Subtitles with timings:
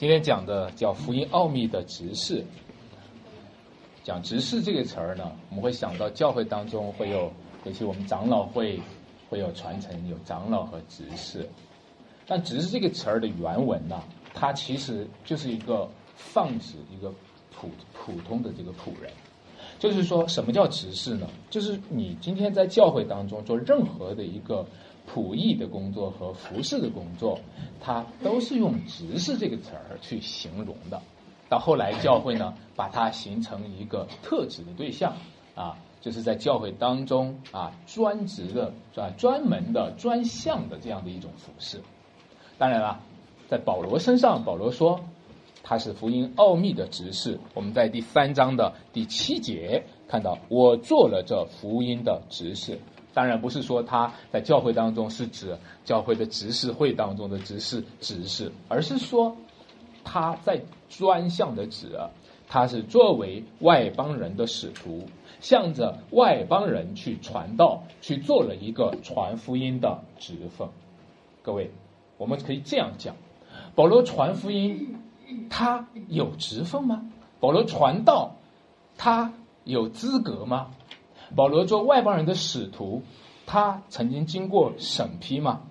[0.00, 2.42] 今天讲的叫福音奥秘的执事。
[4.02, 7.30] 讲执事这个词儿呢，我们会想到教会当中会有，
[7.64, 8.80] 尤其我们长老会
[9.28, 11.46] 会有传承，有长老和执事。
[12.26, 14.02] 但执事这个词儿的原文呢，
[14.32, 15.86] 它其实就是一个
[16.16, 17.12] 放置一个
[17.54, 19.12] 普普通的这个仆人。
[19.78, 21.26] 就是说什么叫执事呢？
[21.50, 24.66] 就是你今天在教会当中做任何的一个
[25.12, 27.40] 仆役的工作和服侍的工作，
[27.80, 31.02] 它都是用执事这个词儿去形容的。
[31.48, 35.16] 到后来，教会呢，把它形成一个特指的对象，
[35.56, 41.80] 啊，就是在教会当中啊，专职的、啊专门的、专项的这样的一种服饰。
[42.56, 43.00] 当然了，
[43.48, 45.00] 在保罗身上，保罗说
[45.64, 47.40] 他是福音奥秘的执事。
[47.54, 52.78] 我们在第三章的第七节看到，我做了这福音的执事。
[53.14, 59.36] 当然不是说他在教会当中是指教会的执事会当中的执事执事，而是说。
[60.02, 62.00] 他在专项的指，
[62.48, 65.04] 他是作为外邦人的使徒，
[65.40, 70.66] 向着外邦人去传道，去做了一个传福音的职分。
[71.42, 71.70] 各位，
[72.16, 73.14] 我们可以这样讲：
[73.74, 74.96] 保罗传福音，
[75.50, 77.04] 他有职分吗？
[77.38, 78.36] 保罗传道，
[78.96, 80.70] 他有资格吗？
[81.34, 83.02] 保罗做外邦人的使徒，
[83.46, 85.62] 他曾经经过审批吗？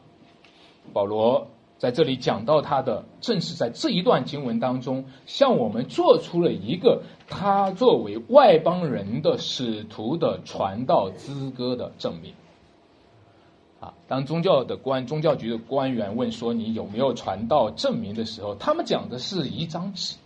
[0.94, 1.48] 保罗。
[1.78, 12.34] 在这里讲到他的，正是在这一段经文当中，向我们做出了一个他作为外邦人的使徒的传道资格的证明。
[13.80, 20.18] 啊，当宗教的官、宗教局的官员问说你有没有传道证明的时候，他们讲的是一张纸，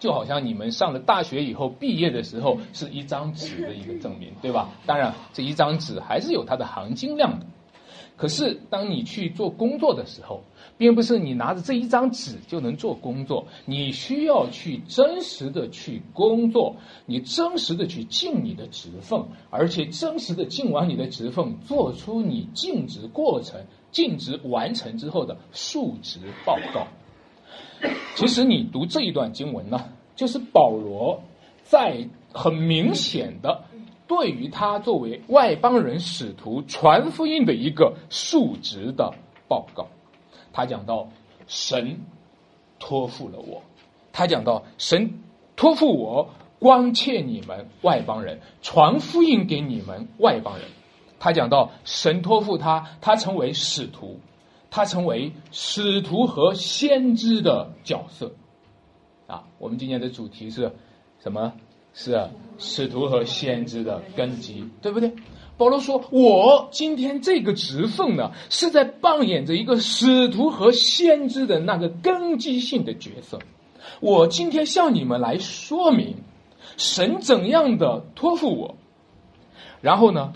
[0.00, 4.70] 就好像你们上了大学以后毕业的时候是一张纸的一个证明，对吧？
[4.86, 7.46] 当然，这一张纸还是有它的含金量的。
[8.16, 10.42] 可是，当你去做工作的时候，
[10.76, 16.76] 并不是你拿着这一张纸就能做工作，你需要去真实的去工作，
[17.06, 26.88] 你真实的去尽你的职分，而且真实的尽完你的职分，做出你尽职过程、尽职完成之后的述职报告。
[28.16, 29.84] 其实，你读这一段经文呢，
[30.20, 31.22] 就是保罗
[31.62, 33.64] 在很明显的。
[34.06, 39.14] 对于他作为外邦人使徒传福音的一个述职的
[39.48, 39.88] 报告，
[40.52, 41.08] 他讲到
[41.46, 42.00] 神
[42.78, 43.62] 托付了我，
[44.12, 45.22] 他讲到神
[45.56, 46.28] 托付我
[46.58, 50.66] 关切你们外邦人，传福音给你们外邦人。
[51.18, 54.20] 他讲到神托付他，他成为使徒，
[54.70, 58.32] 他成为使徒和先知的角色。
[59.30, 60.72] 啊，我们今年的主题是
[61.22, 61.52] 什么？
[61.94, 65.12] 是，使徒和先知的根基，对不对？
[65.56, 73.38] 保罗说：“我今天这个职分呢，是在扮演着一个使徒和先知的那个根基性的角色。
[74.00, 76.16] 我今天向你们来说明，
[76.76, 78.76] 神怎样的托付我，
[79.80, 80.32] 然后呢？”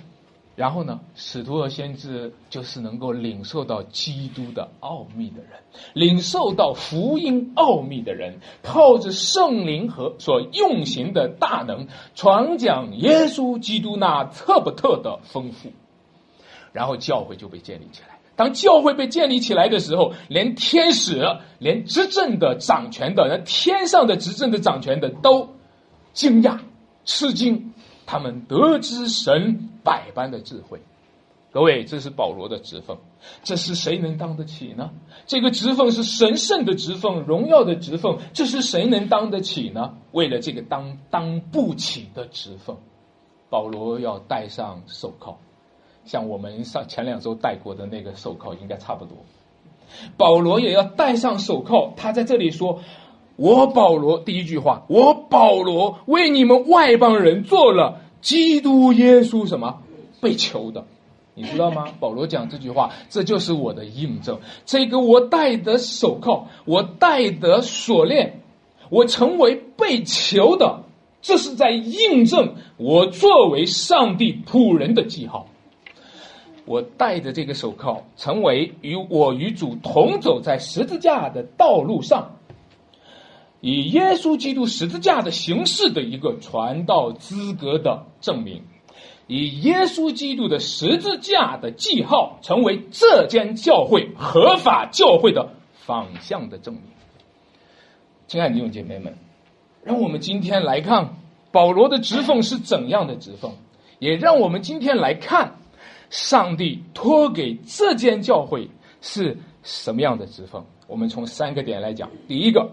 [0.56, 5.60] 然后呢，使徒和先知就是能够领受到基督的奥秘的人，
[5.94, 15.72] 领受到福音奥秘的人，靠着圣灵和所用行的大能，传讲耶稣基督那特不特的丰富，
[16.72, 18.20] 然后教会就被建立起来。
[18.36, 21.20] 当教会被建立起来的时候，连天使、
[21.58, 25.48] 连执政的掌权的、连天上的执政的掌权的都
[26.12, 26.60] 惊讶、
[27.04, 27.73] 吃惊。
[28.06, 30.80] 他们得知神百般的智慧，
[31.52, 32.96] 各位，这是保罗的职分，
[33.42, 34.90] 这是谁能当得起呢？
[35.26, 39.96] 这个职分是神圣的职分，荣耀的职分，这是谁能当得起呢？
[40.12, 42.76] 为了这个当当不起的职分，
[43.48, 45.36] 保罗要戴上手铐，
[46.04, 49.16] 像我们上前两周戴过的那个手铐应该差不多。
[50.16, 52.80] 保罗也要戴上手铐，他在这里说。
[53.36, 59.82] 我保罗第一句话，我保罗为你们外邦人做了基督耶稣什么
[60.20, 60.84] 被囚的，
[61.34, 61.86] 你知道吗？
[61.98, 64.38] 保罗讲这句话，这就是我的印证。
[64.64, 68.40] 这个我戴的手铐，我戴的锁链，
[68.88, 70.84] 我成为被囚的，
[71.20, 75.48] 这是在印证我作为上帝仆人的记号。
[76.66, 82.33] 我戴着这个手铐，成为与我与主同走在十字架的道路上。
[83.66, 88.62] 以耶稣基督十字架的形式的一个传道资格的证明，
[89.26, 96.82] 以耶稣基督的十字架的记号成为这间教会合法教会的方向的证明。
[98.26, 99.16] 亲爱的弟兄姐妹们，
[99.82, 101.14] 让我们今天来看
[101.50, 103.54] 保罗的职奉是怎样的职奉，
[103.98, 105.54] 也让我们今天来看
[106.10, 108.68] 上帝托给这间教会
[109.00, 110.66] 是什么样的职奉。
[110.86, 112.70] 我们从三个点来讲，第一个。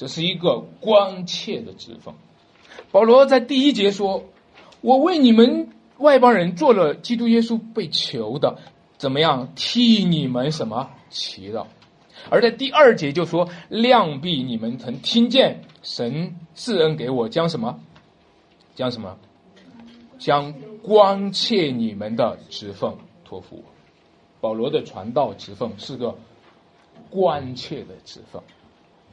[0.00, 2.14] 这是一个关切的指缝。
[2.90, 4.24] 保罗在第一节说
[4.80, 5.68] ：“我为你们
[5.98, 8.56] 外邦人做了基督耶稣被囚的，
[8.96, 11.66] 怎么样替你们什么祈祷？”
[12.30, 17.78] 而在第二节就说：“量必你们曾听见神赐恩给我，将什么？
[18.74, 19.18] 将什么？
[20.18, 22.90] 将关切你们的职分
[23.22, 23.64] 托付我。”
[24.40, 26.16] 保罗的传道职分是个
[27.10, 28.40] 关切的职分。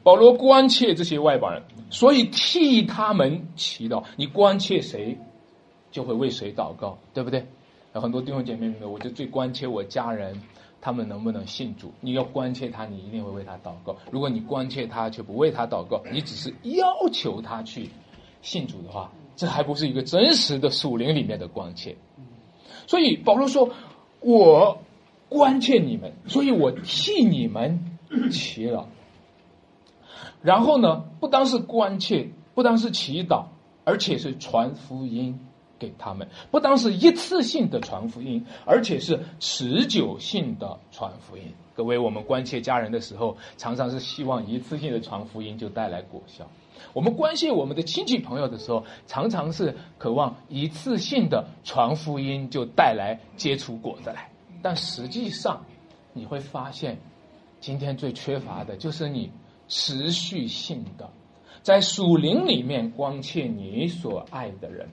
[0.02, 4.04] 保罗关切这些外邦人，所以替他们祈祷。
[4.16, 5.18] 你关切谁，
[5.90, 7.46] 就会为谁祷告，对不对？
[7.94, 10.40] 有很多弟兄姐妹们，我就最关切我家人，
[10.80, 11.92] 他们能不能信主？
[12.00, 13.96] 你要关切他，你一定会为他祷告。
[14.10, 17.90] 如果你关切他却不为他祷告，你只是要求他去
[18.40, 21.96] 信主的话，这还不是一个真实的属灵里面的关切。
[22.86, 23.68] 所以保罗说
[24.20, 24.78] ：“我
[25.28, 27.78] 关切你们，所以我替你们
[28.30, 28.84] 祈祷。”
[30.42, 33.46] 然后呢，不单是关切，不单是祈祷，
[33.84, 35.38] 而且是传福音
[35.78, 36.28] 给他们。
[36.50, 41.42] 不单是一次性的传福音，而且是持久性的传福音。
[41.74, 46.44] 各位，我们关切家人的时候，常常是希望一次性的传福音就带来果效；
[46.92, 54.30] 我们关心我们的亲戚朋友的时候，常常是渴望一次性的传福音就带来结出果子来。
[54.62, 55.64] 但实际上，
[56.12, 56.98] 你会发现，
[57.60, 59.32] 今天最缺乏的就是你。
[59.68, 61.10] 持续性的，
[61.62, 64.88] 在属灵里面关切你所爱的人，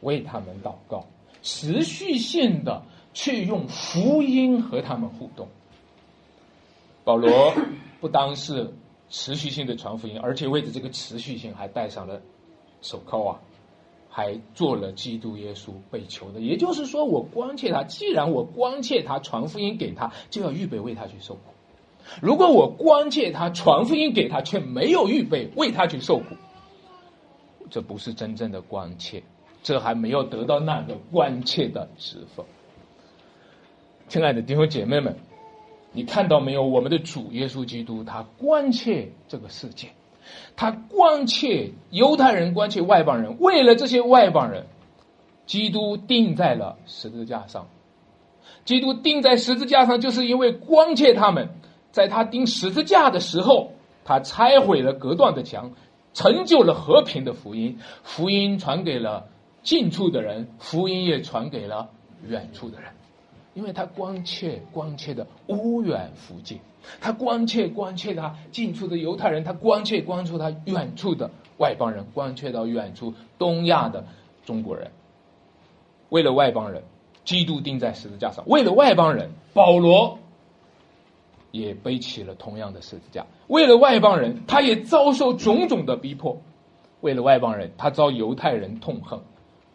[0.00, 1.04] 为他们祷告；
[1.42, 2.82] 持续性的
[3.12, 5.48] 去用福音和他们互动。
[7.04, 7.52] 保罗
[8.00, 8.72] 不单是
[9.10, 12.22] 持续性的传福音，而且为着这个持续性还戴上了
[12.80, 13.40] 手铐啊，
[14.08, 16.40] 还做了基督耶稣被囚的。
[16.40, 21.40] 也就是说，我关切他，既然我关切他，传福音给他，就要预备为他去受苦。
[22.20, 26.36] 如果我关切他传福音给他，却没有预备为他去受苦，
[27.70, 29.22] 这不是真正的关切，
[29.62, 32.44] 这还没有得到那个关切的职分。
[34.08, 35.16] 亲爱的弟兄姐妹们，
[35.92, 36.62] 你看到没有？
[36.62, 39.88] 我们的主耶稣基督，他关切这个世界，
[40.54, 43.38] 他关切犹太人，关切外邦人。
[43.40, 44.66] 为了这些外邦人，
[45.46, 47.68] 基督钉在了十字架上。
[48.64, 51.48] 基督钉在十字架上，就是因为关切他们。
[51.92, 53.70] 在他钉十字架的时候，
[54.04, 55.70] 他拆毁了隔断的墙，
[56.14, 57.78] 成就了和平的福音。
[58.02, 59.28] 福音传给了
[59.62, 61.90] 近处的人，福音也传给了
[62.26, 62.90] 远处的人。
[63.54, 66.58] 因为他关切关切的无远弗届，
[67.02, 74.06] 他关切关切他近处的犹太人，他关切关注他远处的外邦人，关切到远处东亚的
[74.46, 74.90] 中国人。
[76.08, 76.82] 为了外邦人，
[77.26, 80.18] 基督钉在十字架上；为了外邦人，保罗。
[81.52, 83.24] 也背起了同样的十字架。
[83.46, 86.38] 为了外邦人，他也遭受种种的逼迫；
[87.00, 89.20] 为了外邦人，他遭犹太人痛恨。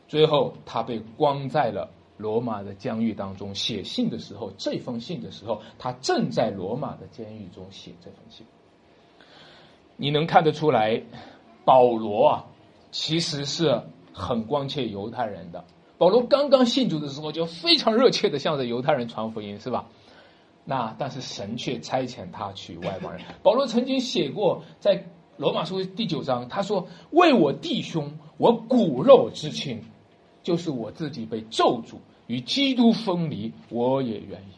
[0.10, 3.54] 最后，他被关在了罗马的监狱当中。
[3.54, 8.46] 写信的时候，这封信的时候，他正在罗马的监狱中写这封信。
[9.96, 11.02] 你能看得出来，
[11.66, 12.46] 保罗啊，
[12.92, 13.82] 其实是
[14.14, 15.64] 很关切犹太人的。
[15.98, 19.88] 保罗刚刚信主的时候，就非常热切的向着犹太人传福音，是吧？
[20.70, 23.22] 那但是神却差遣他去外邦人。
[23.42, 25.02] 保罗曾经写过，在
[25.38, 29.82] 罗马书第九章，他说：“为我弟兄，我骨肉之亲，
[30.44, 31.96] 就是我自己被咒诅
[32.28, 34.52] 与基督分离，我也愿意。”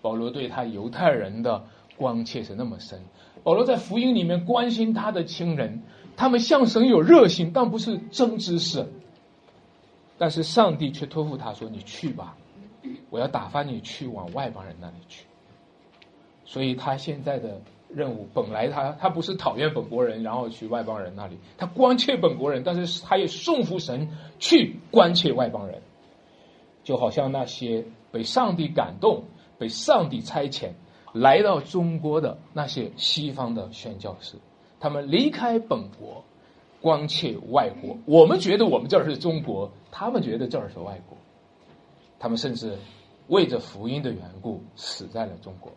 [0.00, 1.64] 保罗对他犹太人的
[1.96, 3.02] 关切是那么深。
[3.42, 5.82] 保罗在福音里面关心他的亲人，
[6.16, 8.86] 他们向神有热心，但不是真知识。
[10.18, 12.36] 但是上帝却托付他说：“你去吧，
[13.10, 15.24] 我要打发你去往外邦人那里去。”
[16.48, 25.82] 所以他现在的任务，本来他他不是讨厌本国人，然后去外邦人那里，他关切本国人，但是他也顺服神去关切外邦人，
[26.82, 29.24] 就好像那些被上帝感动、
[29.58, 30.70] 被上帝差遣
[31.12, 34.36] 来到中国的那些西方的宣教士，
[34.80, 36.24] 他们离开本国，
[36.80, 37.98] 关切外国。
[38.06, 41.18] 我们觉得我们这儿是中国，他们觉得这儿是外国，
[42.18, 42.78] 他们甚至
[43.26, 45.70] 为着福音的缘故死在了中国。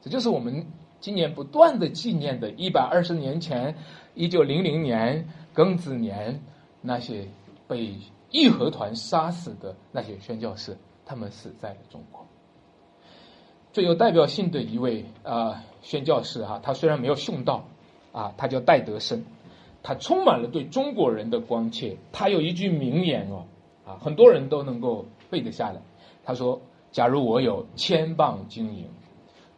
[0.00, 0.66] 这就是我们
[1.00, 3.76] 今年不断的纪念的，一百二十年前，
[4.14, 6.42] 一九零零年庚子年，
[6.80, 7.26] 那些
[7.66, 7.94] 被
[8.30, 12.26] 义和团杀死的那些宣教士，他们死在了中国。
[13.72, 17.64] 最有代表性的一位啊宣教士哈，他虽然没有殉道，
[18.12, 19.24] 啊，他叫戴德生，
[19.82, 21.96] 他充满了对中国人的关切。
[22.12, 23.44] 他有一句名言哦，
[23.86, 25.80] 啊，很多人都能够背得下来。
[26.24, 28.86] 他说：“假如我有千磅金银。”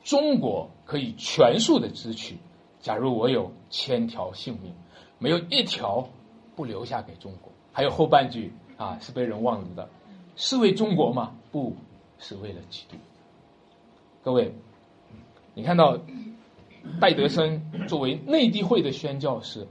[0.03, 2.37] 中国可以全数的支取，
[2.81, 4.73] 假如我有千条性命，
[5.19, 6.09] 没有一条
[6.57, 7.53] 不留下给中国。
[7.73, 9.89] 还有后半句啊，是被人忘了的，
[10.37, 11.37] 是为中国吗？
[11.53, 11.77] 不
[12.19, 12.97] 是为了基督。
[14.23, 14.53] 各位，
[15.55, 15.99] 你看到
[17.01, 19.67] 戴德生作为内地会的宣教士，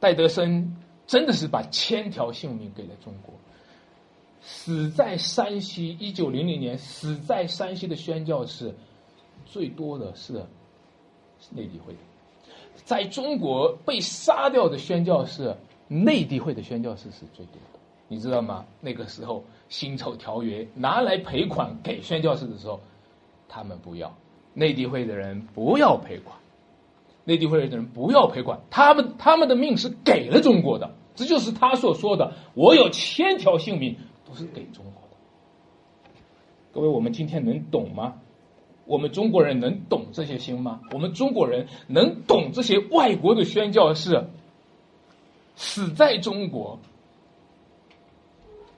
[0.00, 0.76] 戴德生
[1.06, 3.34] 真的是把千条性命给了中国。
[4.42, 8.74] 死在山西，一九零零年死在山西的宣教士
[9.44, 10.34] 最多的是
[11.50, 11.94] 内地会，
[12.84, 15.54] 在中国被杀掉的宣教士，
[15.88, 17.78] 内地会的宣教士是最多的。
[18.08, 18.64] 你知道吗？
[18.80, 22.80] 那个时候辛丑条约拿来赔款给宣教士的时候，
[23.48, 24.14] 他们不要，
[24.54, 26.36] 内地会的人不要赔款，
[27.24, 35.16] 内地会的人不要赔款，他们他们的命是给了中国的，这就是他所说的：“我有千条性命。”都是给中国的，
[36.72, 38.14] 各位，我们今天能懂吗？
[38.84, 40.80] 我们中国人能懂这些心吗？
[40.92, 44.26] 我们中国人能懂这些外国的宣教士
[45.54, 46.80] 死在中国，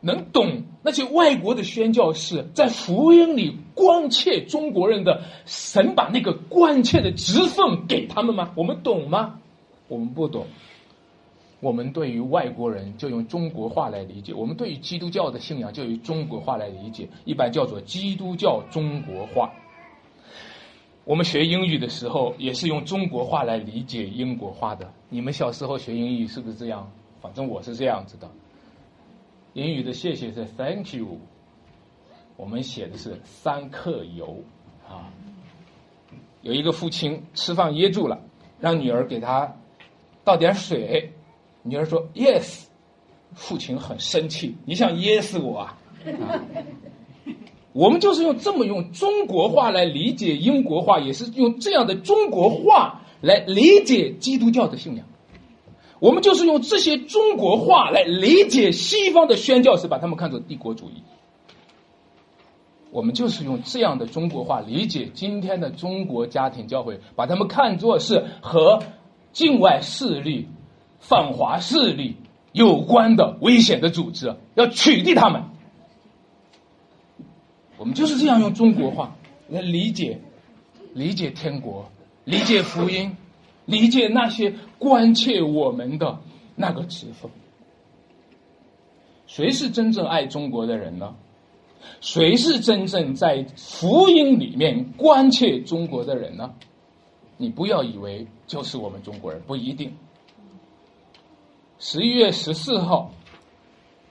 [0.01, 8.53] 能懂那些外国的宣教士在福音里关切中国人的神把那个关切的职分给他们吗？
[8.55, 9.41] 我们懂吗？
[9.89, 10.47] 我们不懂。
[11.61, 19.51] 我们对于外国人就用中国话来理解，我们对于基督教的信仰就用中国话来理解，一般叫做基督教中国话。
[21.05, 24.91] 我们学英语的时候也是用中国话来理解英国话的。
[25.11, 26.91] 你们小时候学英语是不是这样？
[27.21, 28.31] 反正我是这样子的。
[29.53, 31.19] 英语的谢谢是 Thank you，
[32.37, 34.43] 我们写的是三克油
[34.89, 35.13] 啊。
[36.43, 38.21] 有一个父亲吃饭噎住了，
[38.59, 39.55] 让女儿给他
[40.25, 41.13] 倒点水。
[41.63, 42.65] 女儿说：“Yes。”
[43.35, 45.79] 父亲很生气：“你想噎死我啊？”
[47.75, 55.05] 我们就是用这么用中国话来理解英国话，也是用这样的中国话来理解基督教的信仰。
[55.99, 61.03] 我们就是用这些中国话来理解西方的宣教士，把他们看作帝国主义。
[62.93, 68.81] 我们就是用这样的中国话理解今天的中国家庭教会，把他们看作是和
[69.33, 70.49] 境外势力。
[71.01, 72.17] 反华势力
[72.53, 75.43] 有关的危险的组织，要取缔他们。
[77.85, 79.15] 我们就是这样用中国话
[79.51, 80.19] 来理解、
[80.95, 81.87] 理解天国、
[82.25, 83.15] 理解福音、
[83.67, 86.19] 理解那些关切我们的
[86.57, 87.31] 那个职分。
[89.27, 91.15] 谁是真正爱中国的人呢？
[92.01, 96.55] 谁是真正在福音里面关切中国的人呢？
[97.37, 99.95] 你不要以为就是我们中国人，不一定。
[101.79, 103.13] 十一月十四号，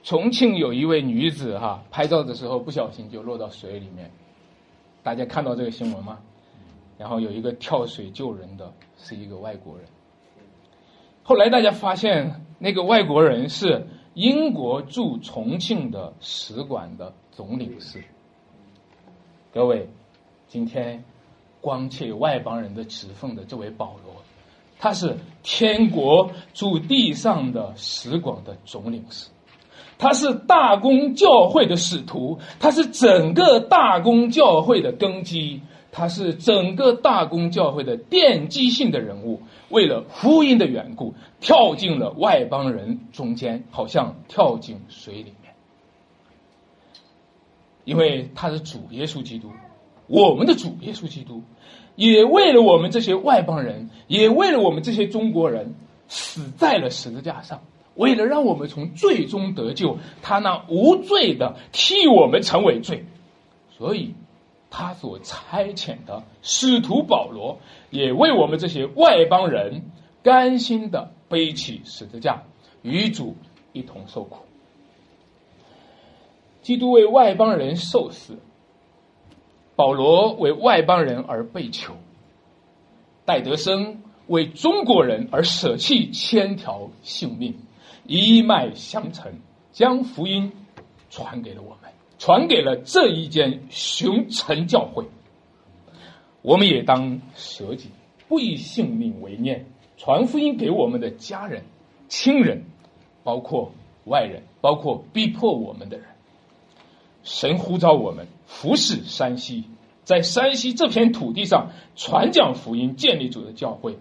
[0.04, 4.10] 重庆有一位女子哈，拍照的时候不小心就落到水里面。
[5.02, 6.18] 大家看到这个新闻吗？
[6.98, 9.86] 然后有一个跳水救人的是一个外国人。
[11.22, 18.04] 后来大家发现，那个外国人是英国驻重庆的使馆的总领事。
[19.54, 19.88] 各位，
[20.48, 21.02] 今天
[21.62, 24.14] 光切外邦人的指缝的这位保罗。
[24.78, 29.30] 他是天国驻地上的使馆的总领事，
[29.98, 35.60] 他是大公教会的使徒，他是整个大公教会的根基，
[35.92, 39.40] 他是整个大公教会的奠基性的人物。
[39.70, 45.54] 为了福音的缘故，跳进了外邦人中间，好像跳进水里面。
[47.84, 49.50] 因为他是主耶稣基督，
[50.06, 51.42] 我们的主耶稣基督。
[51.96, 55.74] 也为了我们这些外邦人，也为了我们这些中国人，
[56.08, 57.60] 死在了十字架上。
[57.96, 63.04] 为了让我们从罪中得救，他那无罪的替我们成为罪，
[63.76, 64.14] 所以
[64.70, 67.58] 他所差遣的使徒保罗，
[67.90, 69.90] 也为我们这些外邦人，
[70.22, 72.42] 甘心的背起十字架，
[72.82, 73.36] 与主
[73.72, 74.38] 一同受苦。
[76.62, 78.38] 基督为外邦人受死。
[79.76, 81.94] 保罗为外邦人而被囚，
[83.24, 87.56] 戴德生为中国人而舍弃千条性命，
[88.06, 89.32] 一脉相承，
[89.72, 90.52] 将福音
[91.10, 95.06] 传给了我们，传给了这一间熊城教会。
[96.42, 97.88] 我们也当舍己，
[98.28, 101.64] 不以性命为念，传福音给我们的家人、
[102.08, 102.64] 亲人，
[103.22, 103.72] 包括
[104.04, 106.06] 外人，包括逼迫我们的人。
[107.22, 109.64] 神呼召我们服侍山西，
[110.02, 113.96] 在山西这片土地上传讲福音，建立主的教会。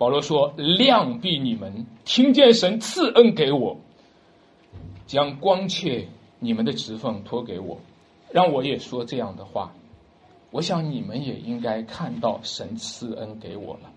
[0.00, 3.76] 保罗说：“量必你们听见神赐恩给我，
[5.06, 7.78] 将光切你们的职分托给我，
[8.30, 9.74] 让我也说这样的话。
[10.52, 13.92] 我想你们也应该看到神赐恩给我了。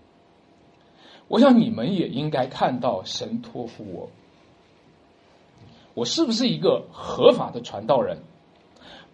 [1.28, 4.10] 我想你们也应该看到神托付我，
[5.94, 8.18] 我是不是一个合法的传道人？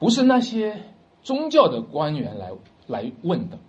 [0.00, 0.82] 不是那些
[1.22, 2.50] 宗教的官员来
[2.88, 3.60] 来问的，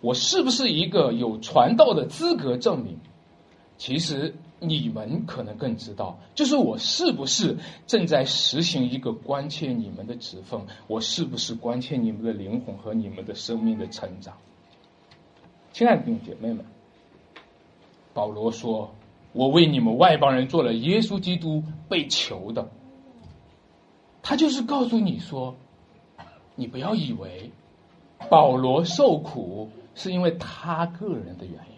[0.00, 2.98] 我是不是一个有传道的资格证明？
[3.78, 10.66] 其实你们可能更知道，就是我是不是正在实行一个关切你们的指缝？
[10.86, 14.34] 我是不是关切你们的灵魂和你们的生命的成长？
[15.72, 16.64] 亲爱的弟兄姐妹们。
[18.14, 18.94] 保罗说
[19.34, 22.70] ：“我为你们外邦人做了耶稣基督被囚的。”
[24.22, 25.54] 他就是告诉你说
[26.56, 27.50] ：“你不要以为
[28.28, 31.76] 保罗受苦是因为他个人的原因，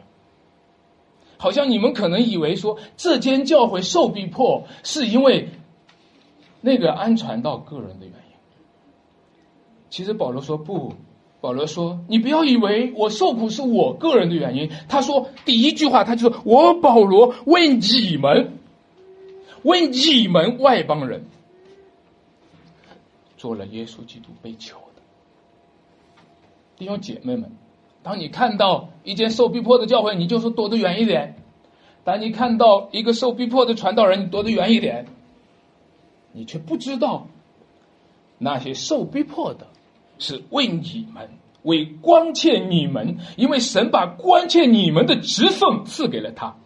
[1.36, 5.48] 好像你们可能以为说这间教会受逼迫是因为
[6.60, 8.36] 那个安传道个人的原因。”
[9.90, 10.94] 其实保罗说不。
[11.40, 18.58] 保罗说：“你不要以为我受苦是我个人的原因。”他说：“第一句话，他就说我保罗为你们，
[19.62, 21.24] 为你们外邦人
[23.36, 24.78] 做了耶稣基督被囚
[26.78, 27.50] 弟兄姐妹们。
[28.02, 31.34] 当你看到一间受逼迫的教会，你就说躲得远一点；
[32.04, 35.06] 当你看到一个受逼迫的传道人，你躲得远一点。
[36.32, 37.26] 你却不知道
[38.38, 39.66] 那些受逼迫的。”
[40.20, 41.28] 是为你们，
[41.62, 46.56] 为关切你们，因为神把关切你们的职分赐给了他，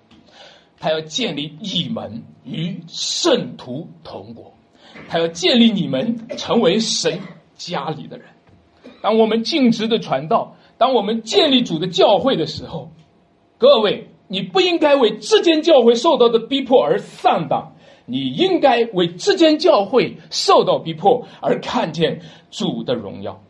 [0.81, 4.55] 他要建立你们与圣徒同国，
[5.07, 7.21] 他要建立你们成为神
[7.57, 8.27] 家里的人。
[9.03, 12.89] 当我们尽职的传道，当我们建立主的教会的时候，
[13.59, 17.75] 各位，你不应该为这间教会受到的逼迫而丧荡，
[18.07, 22.23] 你应该为这间教会受到逼迫而看见。
[22.55, 23.41] 主的荣耀，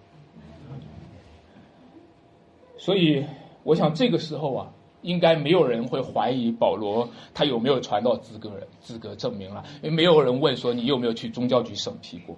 [2.78, 3.24] 所以
[3.64, 4.68] 我想这个时候啊，
[5.00, 12.36] 应该没有人会怀疑保罗他有没有传道资格资格证明了，因为没有人问说你有没有去宗教局审批过，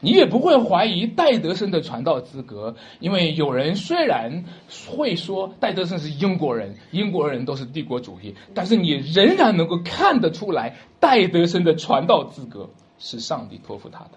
[0.00, 4.44] 你也不会怀疑戴德生的传道资格，因为有人虽然
[4.88, 14.10] 会说戴德生是英国人，英国人都是帝国主义，但是你仍然能够看得出来戴德生的传道资格是上帝托付他的。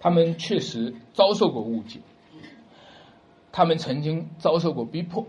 [0.00, 2.00] 他们确实遭受过误解，
[3.52, 5.26] 他们曾经遭受过逼迫，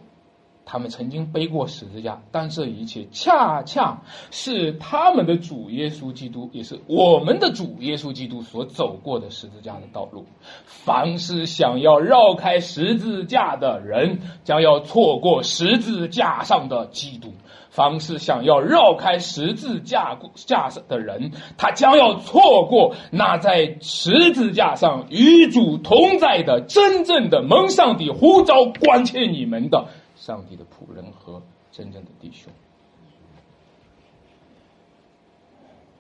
[0.72, 10.26] 他们曾经背过十字架，但这一切恰恰是他们的主耶稣基督，也是我们的主耶稣基督所走过的十字架的道路。
[10.64, 17.34] 凡是想要绕开十字架的人，将要错过十字架上的基督。
[17.70, 29.88] 凡是想要绕开十字架架上的人，他将要错过那在十字架上与主同在的真正的蒙上帝呼召关切你们的
[30.22, 32.54] 上帝的仆人和真正的弟兄。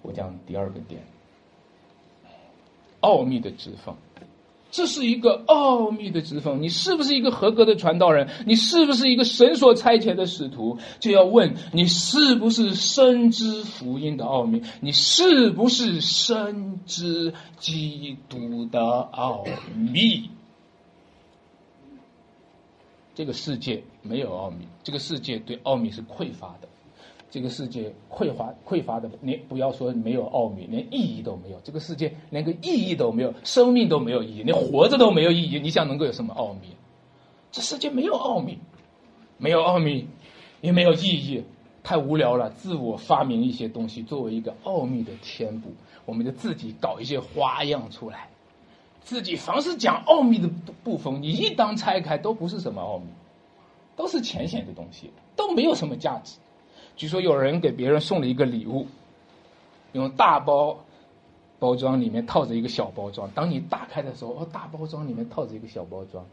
[0.03, 1.01] 我讲第二个点，
[2.99, 3.95] 奥秘的指缝。
[4.69, 8.29] 这是一个奥秘的指缝，你是不是一个合格的传道人？
[8.45, 10.77] 你是不是一个神所差遣的使徒？
[10.99, 14.61] 就要问你是不是深知福音的奥秘？
[14.81, 20.29] 你是不是深知基督的奥秘？
[23.13, 26.67] 这个世界没有奥秘，这个世界对奥秘是匮乏的。
[27.29, 31.59] 这个世界匮乏匮乏的，连不要说没有奥秘，连意义都没有。
[31.63, 35.57] 这个世界连个意义都没有，生命都没有意义，连活着都没有意义。
[35.57, 36.75] 你想能够有什么奥秘？
[37.51, 38.57] 这世界没有奥秘，
[39.37, 40.07] 没有奥秘，
[40.59, 41.43] 也没有意义，
[41.83, 42.49] 太无聊了。
[42.49, 45.71] 自我发明一些东西作为一个奥秘的填补，
[46.05, 48.27] 我们就自己搞一些花样出来，
[48.99, 50.49] 自己凡是讲奥秘的
[50.83, 53.05] 部分，你一当拆开都不是什么奥秘，
[53.95, 56.37] 都是浅显的东西，都没有什么价值。
[56.95, 58.87] 据说有人给别人送了一个礼物，
[59.93, 60.83] 用大包
[61.59, 63.29] 包装，里面套着一个小包装。
[63.33, 66.25] 当你打开的时候，哦，大包装里面套着一个小包装，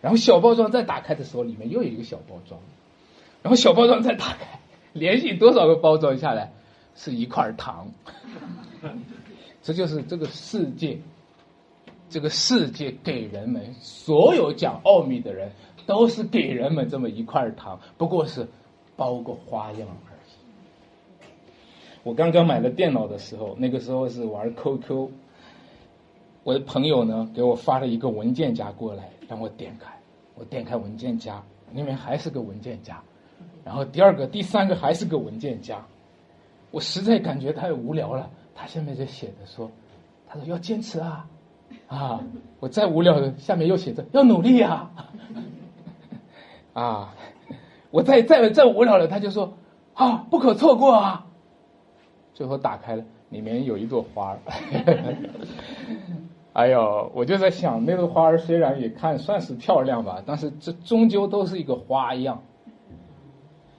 [0.00, 2.60] 然后小包装再打开的时候，里面又有一个小包装，
[3.42, 4.60] 然后小包装再打开，
[4.92, 6.52] 连续多少个包装下来，
[6.94, 7.90] 是一块糖。
[9.62, 10.98] 这就是这个世界，
[12.10, 15.52] 这个世界给人们所有讲奥秘的人，
[15.86, 18.48] 都是给人们这么一块糖，不过是。
[18.94, 21.26] 包个花样而已。
[22.04, 25.08] 我刚刚买了电脑的时候，那个时候是玩 QQ，
[26.44, 29.90] 我的朋友呢给我发了一个文件夹过来，让我点开。
[30.34, 31.42] 我点开文件夹，
[31.72, 33.02] 里面还是个文件夹，
[33.64, 35.84] 然后第二个、第三个还是个文件夹。
[36.70, 39.70] 我实在感觉太无聊了，他下面就写着说
[40.28, 41.26] ：“他说要坚持啊，
[41.88, 42.22] 啊！”
[42.60, 44.90] 我再无聊，下面又写着要努力啊，
[46.72, 47.14] 啊！
[47.90, 49.52] 我再再再无聊了，他就说
[49.94, 51.26] 啊，不可错过啊。
[52.32, 54.38] 最后打开了，里面有一朵花儿。
[56.54, 62.42] 哎呦，我就在想，那个花儿虽然也看算是漂亮吧，但是这终究都是一个花样。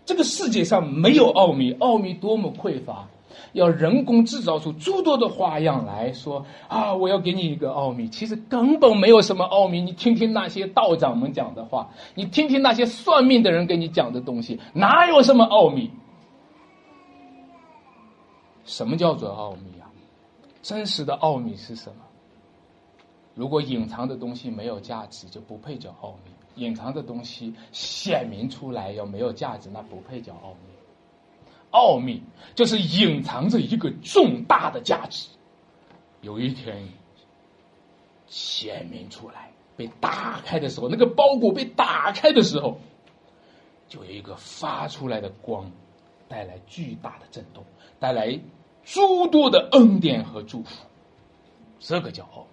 [0.05, 3.07] 这个世界上没有奥秘，奥秘多么匮乏，
[3.53, 6.93] 要人工制造出诸多的花样来说啊！
[6.93, 9.81] 我要给你一个奥秘，其实根本没有什么奥秘。
[9.81, 15.89] 你听听那些道长们讲的话，你听听那些算命的人给你讲的东西，哪有什么奥秘？
[18.65, 19.91] 什么叫做奥秘啊？
[20.61, 21.95] 真实的奥秘是什么？
[23.35, 26.31] 如果隐藏的东西没有价值，就不配叫奥秘；
[26.63, 30.72] 隐藏的东西显明出来又没有价值，那不配叫奥秘。
[31.73, 32.21] 奥秘
[32.53, 35.27] 就是隐藏着一个重大的价值，
[36.21, 36.87] 有一天
[38.27, 42.79] 显明出来，被打开的时候，那个包裹被打开的时候，
[43.89, 45.71] 就有一个发出来的光，
[46.27, 47.65] 带来巨大的震动，
[47.99, 48.39] 带来
[48.83, 50.85] 诸多的恩典和祝福，
[51.79, 52.45] 这个叫奥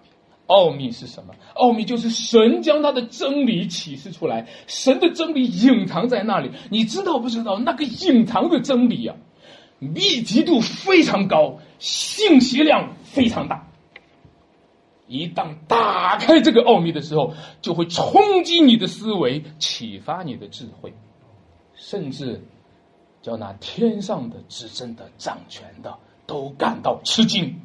[0.51, 1.33] 奥秘是什么？
[1.55, 6.51] 奥秘就是神将他的真理启示出来，神的真理隐藏在那里。
[6.69, 7.57] 你知道不知道？
[7.59, 9.15] 那个隐藏的真理啊，
[9.79, 13.67] 密集度非常高，信息量非常大。
[15.07, 20.93] 一旦打开这个奥秘的时候，就会冲击你的思维，启发你的智慧，
[21.75, 22.43] 甚至
[23.21, 27.61] 叫那天上的执政的掌权的都感到吃惊。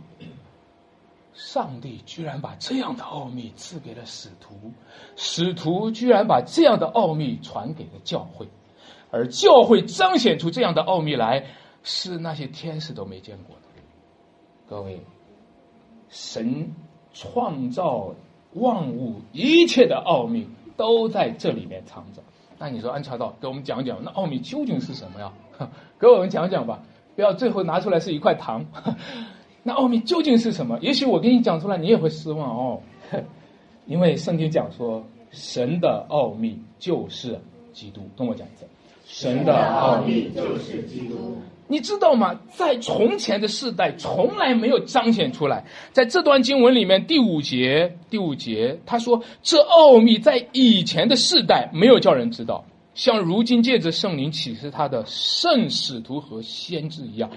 [1.36, 4.72] 上帝居然把这样的奥秘赐给了使徒，
[5.16, 8.48] 使徒居然把这样的奥秘传给了教会，
[9.10, 11.44] 而教会彰显出这样的奥秘来，
[11.82, 13.62] 是那些天使都没见过的。
[14.66, 15.02] 各位，
[16.08, 16.74] 神
[17.12, 18.14] 创造
[18.54, 22.22] 万物一切的奥秘都在这里面藏着。
[22.58, 25.30] 那你说安乔道给我们讲讲，那奥秘究竟是什么呀？
[26.00, 26.82] 给我们讲讲吧，
[27.14, 28.64] 不要最后拿出来是一块糖。
[29.66, 30.78] 那奥秘究竟是什么？
[30.80, 32.80] 也许我给你讲出来，你也会失望哦。
[33.86, 37.36] 因为圣经讲说，神的奥秘就是
[37.72, 38.00] 基督。
[38.16, 38.64] 跟我讲一次，
[39.04, 41.36] 神的奥秘就是基督。
[41.66, 42.40] 你知道吗？
[42.54, 45.64] 在从前的世代，从来没有彰显出来。
[45.90, 57.28] 在这段经文里面，第五节，第五节，他说，这奥秘在以前的世代没有叫人知道，像如今借着圣灵启示他的圣使徒和先知一样。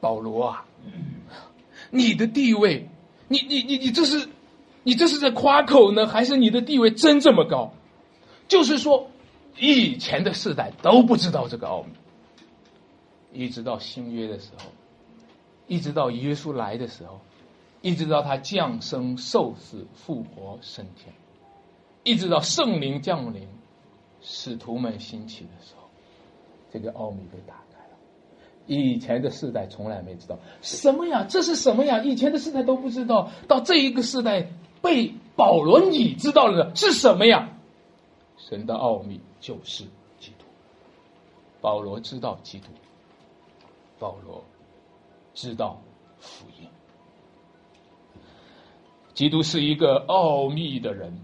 [0.00, 0.64] 保罗啊。
[1.90, 2.88] 你的地位，
[3.28, 4.28] 你你你你这是，
[4.82, 7.72] 你这是在夸口呢，还是你的地位真这么高？
[8.48, 9.08] 就是说，
[9.56, 11.92] 以前的世代都不知道这个奥秘，
[13.32, 14.64] 一直到新约的时候，
[15.68, 17.20] 一直到耶稣来的时候，
[17.82, 21.14] 一直到他降生、受死、复活、升天，
[22.02, 23.46] 一直到圣灵降临、
[24.22, 25.88] 使徒们兴起的时候，
[26.72, 27.65] 这个奥秘被打。
[28.66, 31.24] 以前的世代从来没知道什么呀？
[31.28, 32.02] 这是什么呀？
[32.02, 34.48] 以前的世代都不知道，到这一个世代
[34.82, 37.50] 被保罗你知道了是什么呀？
[38.36, 39.84] 神的奥秘就是
[40.18, 40.44] 基督。
[41.60, 42.66] 保罗知道基督，
[43.98, 44.44] 保罗
[45.34, 45.80] 知道
[46.18, 46.68] 福音。
[49.14, 51.18] 基督是一个奥秘的人。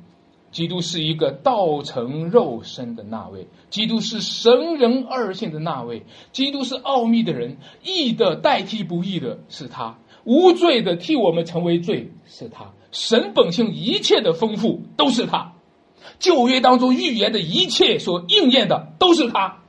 [0.52, 15.54] 基督是一个道成肉身的那位，基督是神人二性的那位，基督是奥秘的人，义的代替不义的是他，无罪的替我们成为罪是他，神本性一切的丰富都是他，
[16.18, 19.62] 旧约当中预言的一切所应验的都是他，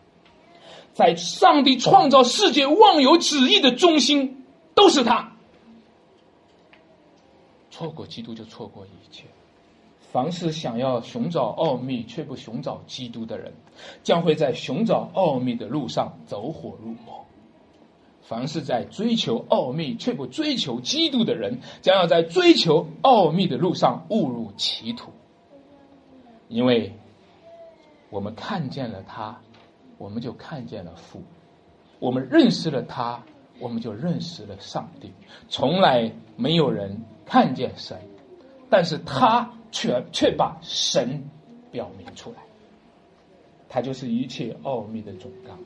[0.92, 4.44] 在上帝创造世界万有旨意的中心
[4.76, 5.32] 都是他，
[7.72, 9.24] 错过基督就错过一切。
[10.14, 13.52] 凡是想要寻找奥秘却不寻找基督的人，
[14.04, 17.26] 将会在寻找奥秘的路上走火入魔；
[18.22, 25.10] 凡是在追求奥秘却不追求基督的人，将要在追求奥秘的路上误入歧途。
[26.48, 26.94] 因为
[28.12, 29.42] 我们看见了他，
[29.98, 31.22] 我们就看见了父；
[31.98, 33.20] 我们认识了他，
[33.60, 35.12] 我们就认识了上帝。
[35.50, 37.98] 从来没有人看见神，
[38.70, 39.52] 但是他。
[39.74, 41.22] 却却把神
[41.72, 42.38] 表明出来，
[43.68, 45.58] 它就是一切奥秘的总纲。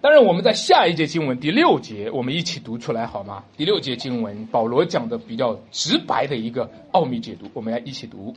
[0.00, 3.44] 当然，我们在下一节经文第六节，我们一起读出来好吗？
[3.56, 8.34] 第六节经文，保罗讲的比较直白的一个奥秘解读，我们来一起读。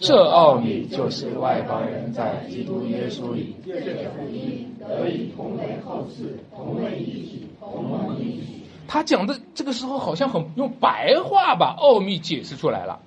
[0.00, 8.62] 这奥秘就是外邦人在基督耶稣里借着福音得以同为后世，同为一体，同蒙一体。
[8.88, 13.00] 他讲的这个时候好像很用白话把奥秘解释出来了。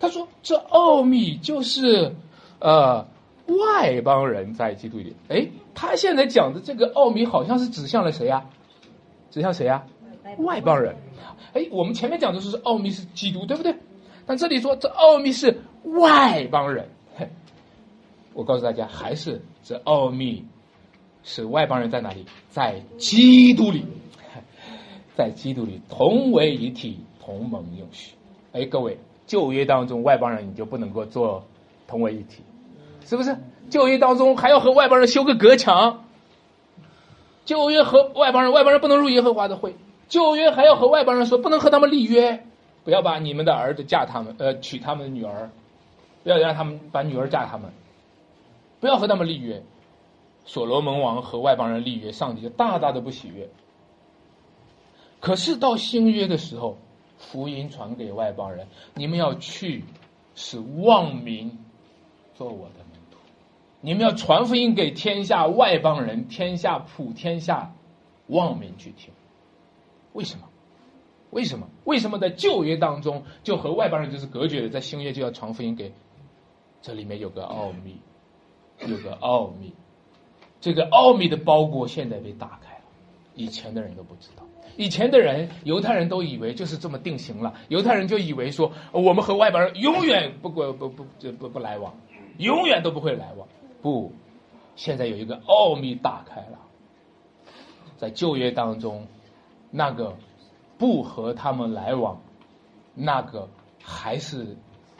[0.00, 2.14] 他说：“这奥秘就是，
[2.58, 3.06] 呃，
[3.46, 5.14] 外邦人在基督里。
[5.28, 8.44] 哎，他现在讲的这个奥秘好像是指向了谁呀？
[9.30, 9.86] 指向谁呀？
[10.38, 10.96] 外邦人。
[11.52, 13.76] 哎，我们前面讲的是奥秘是基督，对不对？
[14.26, 16.88] 但这里说这奥秘是外邦人。
[18.32, 20.44] 我告诉大家，还是这奥秘
[21.22, 22.26] 是外邦人在哪里？
[22.50, 23.84] 在基督里，
[25.14, 28.16] 在基督里同为一体，同盟永续。
[28.50, 31.44] 哎，各位，旧约当中外邦人你就不能够做
[31.86, 32.42] 同为一体，
[33.04, 33.36] 是不是？
[33.70, 36.04] 旧约当中还要和外邦人修个隔墙，
[37.44, 39.74] 旧约和外邦人，外邦人不能入耶和华的会，
[40.08, 42.44] 旧约还要和外邦人说不能和他们立约，
[42.84, 45.50] 不要把你们的儿子嫁他们，呃，娶他们的女儿，
[46.22, 47.70] 不要让他们把女儿嫁他们。
[48.80, 49.62] 不要和他们立约，
[50.44, 53.48] 所罗门王和外邦人立约，上帝就大大的不喜悦。
[55.20, 56.76] 可是到新约的时候，
[57.30, 59.84] 福音传给外邦人，你们要去，
[60.34, 61.58] 使万民
[62.34, 63.18] 做我的门徒，
[63.80, 67.74] 你们要传福音给天下外邦人，天下普天下
[68.26, 69.12] 万民去听。
[70.12, 70.48] 为什么？
[71.30, 71.68] 为什么？
[71.84, 75.92] 为什么在旧约当中就和外邦人就是隔绝的，在新约就要传福音给？
[76.82, 77.98] 这里面有个奥秘。
[78.88, 79.72] 有个奥秘，
[80.60, 82.73] 这个奥秘的包裹现在被打开，
[83.34, 84.42] 以前的人都不知道。
[84.76, 87.54] 以前的人，犹太人都以为就是这么定型了。
[87.68, 91.04] 犹太人就以为说，我们和外邦人永远不不不不
[91.38, 91.94] 不不来往，
[92.38, 93.46] 永远都不会来往。
[93.82, 94.12] 不，
[94.76, 96.58] 现在有一个奥秘打开了，
[97.96, 99.06] 在旧约当中，
[99.70, 100.16] 那个
[100.78, 102.20] 不和他们来往，
[102.94, 103.48] 那个
[103.82, 104.56] 还是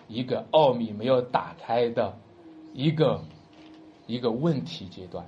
[0.07, 2.17] 一个奥秘没有打开的
[2.73, 3.21] 一个。
[4.07, 5.25] 一个问题阶段，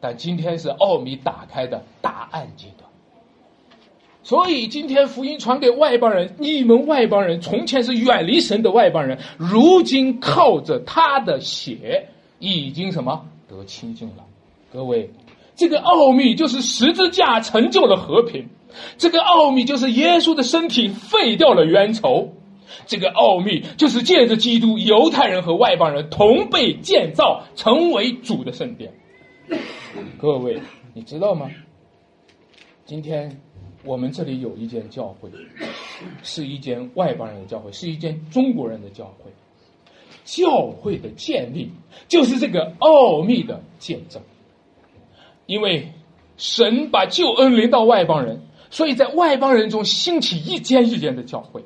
[0.00, 2.88] 但今天是奥秘打开的答案阶段。
[4.22, 12.08] 所以今天福音传给外邦人，你们外邦人从前是远离神的外邦人，如今靠着他的血
[12.38, 14.24] 已经什么得清净了。
[14.70, 15.10] 各位，
[15.56, 18.46] 这个奥秘就是十字架成就了和平，
[18.98, 22.34] 这个奥秘就是耶稣的身体废掉了冤仇。
[22.86, 28.92] 这个奥秘就是借着基督，犹太人和外邦人同被建造，成为主的圣殿。
[30.18, 30.60] 各位，
[30.94, 31.50] 你知道吗？
[32.84, 33.40] 今天
[33.84, 35.30] 我们这里有一间教会，
[36.22, 39.30] 是一间外邦人的教会，是一间中国人的教会。
[40.24, 41.70] 教会的建立
[42.06, 44.20] 就是这个奥秘的见证，
[45.46, 45.90] 因为
[46.36, 51.64] 神把救恩临到外邦人，所以在外邦人中兴起一间一间的教会。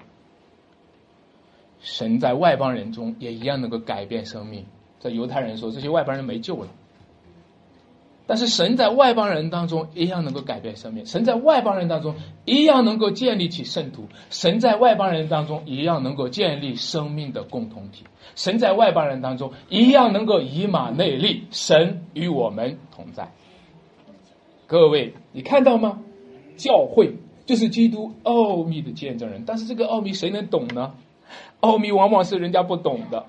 [1.81, 4.65] 神在外邦人中也一样能够改变生命。
[5.01, 6.69] 在犹太人说这些外邦人没救了，
[8.33, 11.05] 但是神在外邦人当中一样能够改变生命。
[11.05, 12.15] 神在外邦人当中
[12.47, 14.09] 一样能够建立起圣徒。
[14.31, 18.05] 神在外邦人当中一样能够建立生命的共同体。
[18.35, 21.45] 神在外邦人当中一样能够以马内利。
[21.51, 23.31] 神与我们同在。
[24.67, 25.99] 各位，你看到吗？
[26.57, 29.45] 教会就是基督奥秘的见证人。
[29.47, 30.95] 但是这个奥秘谁能懂呢？
[31.61, 33.27] 奥秘往往是人家不懂的，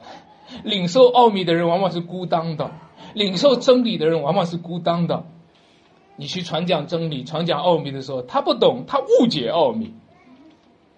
[0.63, 2.71] 领受奥秘的人往往是孤单的，
[3.13, 5.23] 领受真理的人往往是孤单的。
[6.15, 9.93] 你去传讲真理、传讲奥秘的时候，他不懂，他误解奥秘，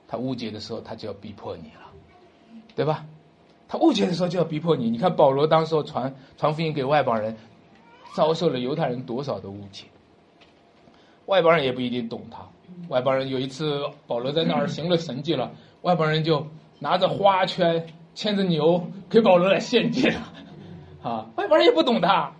[0.07, 3.05] 他误解的时候，他就要逼迫你了，对吧？
[3.67, 4.89] 他误解的时候就要逼迫你。
[4.89, 7.37] 你看保罗当时候传传福音给外邦人，
[8.13, 9.85] 遭受了犹太人多少的误解，
[11.25, 12.47] 外邦人也不一定懂他。
[12.89, 16.45] 外邦人有一次保罗在那儿行了神迹了，外邦人就。
[16.77, 20.33] 拿着花圈，牵着牛给保罗来献祭了，
[21.05, 22.31] 啊，外国人也不懂的，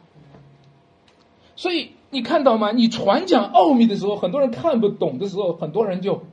[1.55, 2.71] 所以你看到吗？
[2.71, 6.23] 你传讲奥秘的时候，很多人看不懂的时候，很多人就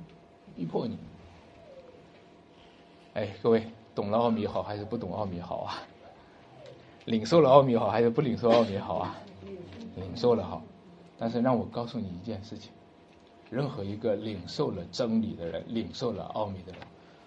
[0.56, 0.96] 逼迫你。
[3.12, 5.82] 哎，各位，懂了奥秘好还是不懂奥秘好啊？
[7.04, 9.18] 领受了奥秘好还是不领受奥秘好啊？
[9.96, 10.62] 领受了好，
[11.18, 12.72] 但是让我告诉你一件事情：
[13.50, 16.80] 任何一个领受了真理的人，领受了奥秘的人。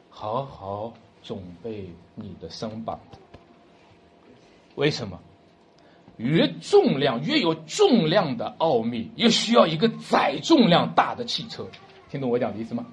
[0.10, 2.98] 好好准备你的身板。
[4.76, 5.20] 为什么？
[6.18, 11.68] 越重量越有重量的奥秘，越需要一个载重量大的汽车。
[12.10, 12.86] 听懂我讲的意思吗？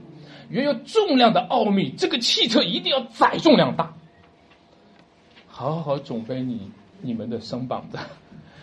[0.48, 3.94] 越有重量的奥秘，这个汽车一定要载重量大。
[5.46, 7.98] 好好准备你你们的身板子，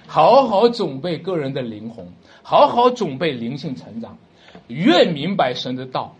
[0.08, 2.08] 好好准备个人的灵魂，
[2.42, 4.18] 好好准备灵性成长。
[4.68, 6.16] 越明白神的道，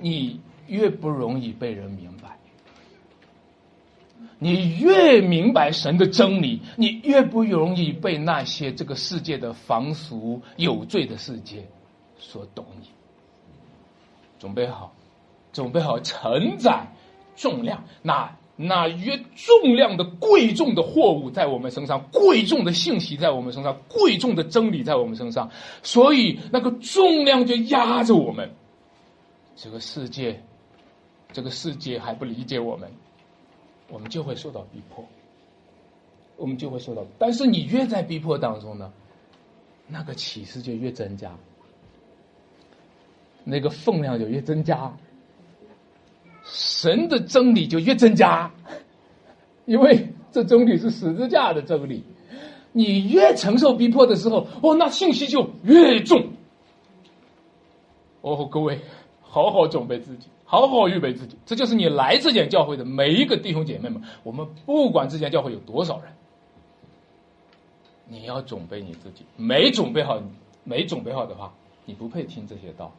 [0.00, 0.40] 你。
[0.68, 2.38] 越不容易被人明白，
[4.42, 11.68] 你越明白神的真理，你越不容易被那些这个世界的凡俗有罪的世界
[12.18, 12.88] 所懂你。
[14.38, 14.94] 准备好，
[15.52, 16.86] 准备好承载
[17.36, 25.50] 重量，那那越重量的贵重的货物在我们身上，贵重的信息在我们身上，贵重的真理在我们身上，
[25.82, 28.50] 所以那个重量就压着我们。
[29.54, 30.42] 这个世界，
[31.32, 32.90] 这个世界还不理解我们，
[33.90, 35.04] 我们就会受到逼迫，
[36.36, 37.04] 我们就会受到。
[37.18, 38.92] 但是你越在逼迫当中呢，
[39.88, 41.36] 那个启示就越增加，
[43.44, 44.92] 那个分量就越增加。
[46.44, 48.50] 神的真理就越增加，
[49.66, 52.02] 因为这真理是十字架的真理。
[52.72, 56.32] 你越承受逼迫的时候，哦，那信息就越重。
[58.22, 58.80] 哦，各位，
[59.20, 61.38] 好好准备自己，好好预备自己。
[61.46, 64.02] 这就是你来这间教会的每一个弟兄姐妹们。
[64.24, 66.12] 我们不管这间教会有多少人，
[68.08, 69.24] 你要准备你自己。
[69.36, 70.20] 没准备好，
[70.64, 72.92] 没准备好的话，你不配听这些道。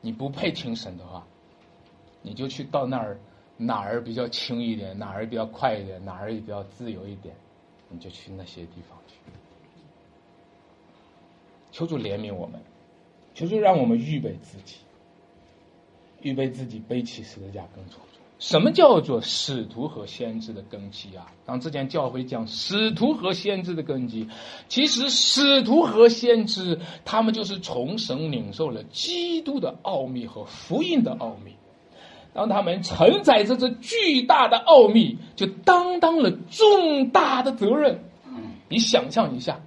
[0.00, 1.22] 你不配听神的话。
[2.22, 3.18] 你就去到那儿，
[3.58, 7.34] 哪儿比较轻一点，哪儿比较快一点，哪儿也比较自由一点，
[7.90, 9.16] 你就去那些地方去。
[11.72, 12.58] 求主怜悯我们，
[13.34, 14.76] 求主让我们预备自己，
[16.22, 18.08] 预备自己背起十字架跟从主。
[18.38, 21.26] 什么叫做使徒和先知的根基啊？
[21.46, 24.28] 当之前教会讲使徒和先知的根基，
[24.68, 31.52] 其实使徒和先知他们就是从神领受了基督的奥秘和福音的奥秘。
[32.34, 38.02] 当他们承载着这巨大的奥秘，就担当了重大的责任。
[38.68, 39.60] 你想象一下，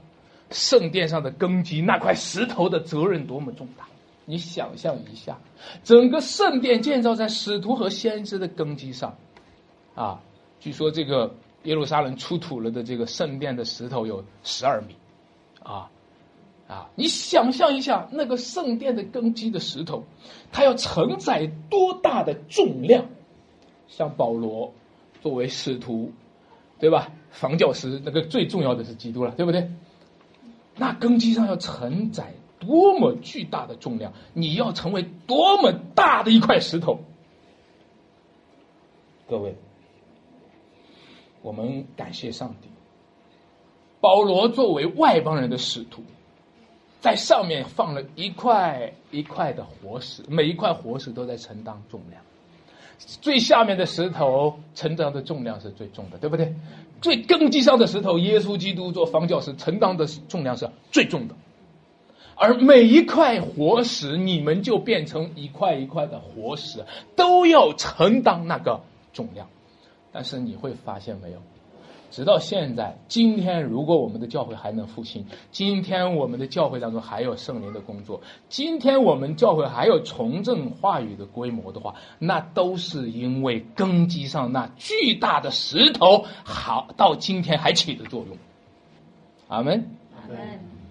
[0.52, 3.86] 圣殿上的根基那块石头的责任多么重大！
[4.26, 5.40] 你想象一下，
[5.84, 9.16] 整个圣殿建造在使徒和先知的根基上，
[9.96, 10.22] 啊，
[10.60, 14.96] 据说这个耶路撒冷出土了的这个圣殿的石头有十二米，
[15.64, 15.90] 啊。
[16.68, 20.04] 啊，你想象一下，那个圣殿的根基的石头，
[20.52, 23.06] 它要承载多大的重量？
[23.88, 24.74] 像保罗
[25.22, 26.12] 作为使徒，
[26.80, 27.12] 对吧？
[27.30, 29.70] 房教师那个最重要的是基督了，对不对？
[30.76, 34.14] 那根基上要承载多么巨大的重量？
[34.34, 37.00] 你要成为多么大的一块石头？
[39.28, 39.56] 各位，
[41.42, 42.70] 我们感谢上帝，
[44.00, 46.04] 保罗作为外邦人的使徒。
[47.02, 52.20] 在上面放了一块一块的活石，每一块活石都在承担重量。
[52.98, 56.52] 最下面的石头承担的重量是最重的，对不对？
[57.02, 61.36] 最根基上的石头，耶稣基督做方教师承担的重量是最重的。
[62.36, 68.82] 而每一块活石，你们就变成一块一块的活石，都要承担那个
[69.14, 69.48] 重量。
[70.12, 71.40] 但是你会发现没有？
[72.12, 88.38] 直到现在，今天如果我们的教会还能复兴，今天我们的教会当中还有圣灵的工作，今天我们教会还有重振话语的规模的话，那都是因为根基上那巨大的石头好到今天还起着作用。
[89.50, 89.90] 阿门。
[90.16, 90.38] 阿门。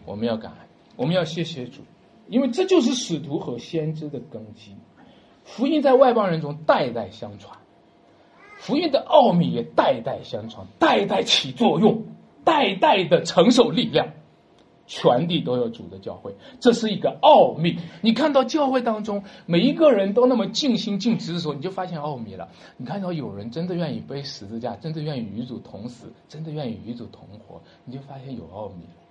[0.04, 0.63] 我们要感恩，
[0.96, 1.82] 我们要谢谢主，
[2.28, 4.76] 因为这就是使徒和先知的根基，
[5.44, 7.58] 福音在外邦人中代代相传。
[8.56, 12.04] 福音的奥秘也代代相传，代代起作用，
[12.44, 14.08] 代代的承受力量，
[14.86, 17.76] 全地都有主的教会，这是一个奥秘。
[18.00, 22.48] 你看到教会当中每一个人都那么尽心尽职的时候，你就发现奥秘了。
[22.78, 29.03] 你看到有人真的愿意背十字架，真的愿意与主同死，真的愿意与主同活，你就发现有奥秘了。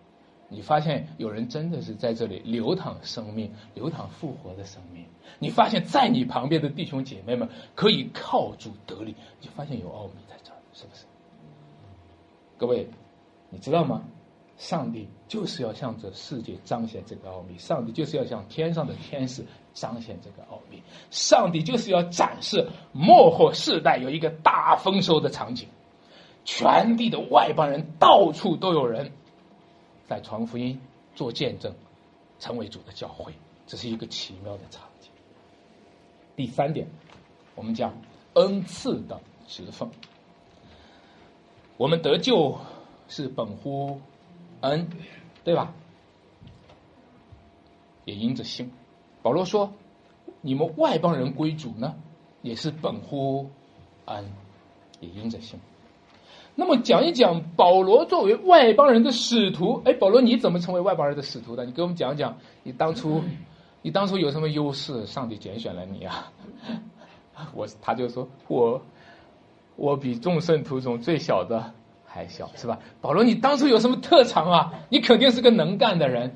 [0.53, 5.03] 你发现有人真的是在这里流淌生命、流淌复活的生命。
[5.39, 11.05] 你发现在你旁边的弟兄姐妹们可以靠主得力，你就发现有奥秘在这儿，是不是？
[12.57, 12.87] 各位，
[13.49, 14.03] 你知道吗？
[14.55, 25.67] 上帝就是要向这世界彰显这个奥秘，上帝就是要向天上的天使彰显这个奥秘，上帝就是要展示末后世代有一个大丰收的场景，
[26.45, 29.11] 全地的外邦人到处都有人。
[30.13, 30.79] 在传福音、
[31.15, 31.73] 做见证、
[32.37, 33.33] 成为主的教会，
[33.65, 35.09] 这是一个奇妙的场景。
[36.35, 36.87] 第三点，
[37.55, 37.91] 我们讲
[38.35, 39.89] 恩赐的职分。
[41.77, 42.59] 我们得救
[43.07, 44.01] 是本乎
[44.61, 44.87] 恩，
[45.43, 45.73] 对吧？
[48.05, 48.71] 也因着信。
[49.23, 49.73] 保罗说
[50.41, 51.95] ：“你们外邦人归主呢，
[52.43, 53.49] 也是本乎
[54.05, 54.31] 恩，
[54.99, 55.59] 也因着信。”
[56.55, 61.65] 那么讲一讲保罗作为外邦人的使徒，哎，保罗你怎么成为外邦人的使徒的？
[61.65, 63.23] 你给我们讲讲，你当初，
[63.81, 65.05] 你当初有什么优势？
[65.07, 66.31] 上帝拣选了你啊？
[67.55, 68.81] 我他就说我，
[69.75, 71.73] 我比众圣徒中最小的
[72.05, 72.77] 还小，是吧？
[73.01, 74.73] 保罗你当初有什么特长啊？
[74.89, 76.35] 你肯定是个能干的人，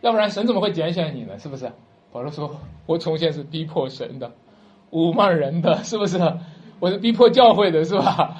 [0.00, 1.38] 要不然神怎么会拣选你呢？
[1.38, 1.70] 是不是？
[2.10, 4.32] 保罗说，我从前是逼迫神的，
[4.90, 6.18] 辱骂人的，是不是？
[6.80, 8.36] 我是逼迫教会的，是吧？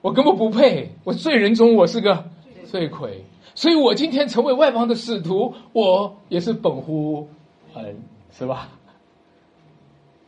[0.00, 2.24] 我根本不配，我罪人中我是个
[2.66, 3.24] 罪魁，
[3.54, 7.28] 所以我今天成为外邦的使徒，我也是本乎
[7.74, 7.96] 恩，
[8.30, 8.68] 是吧？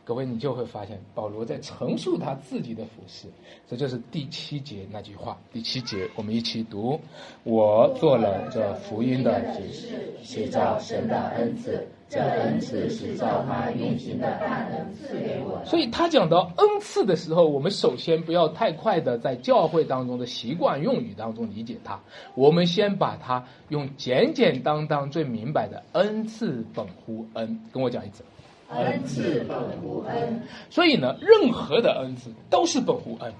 [0.03, 3.27] 各位，你就会发现保罗在陈述他自己的服饰，
[3.69, 5.37] 这就是第七节那句话。
[5.53, 6.99] 第七节，我们一起读：
[7.43, 15.63] 我做了这福音的指示，是照神的恩赐，这恩赐是照他运行的大能赐给我。
[15.63, 21.97] 所以他讲到恩赐的时候，我们首先不要太快的在教会当中的习惯用语当中理解它，
[22.35, 28.25] 我们先把它用简简单单最明白的恩赐本乎恩，跟我讲一次。
[28.67, 33.33] 恩赐本乎恩，所以呢，任何的恩赐都是本乎恩。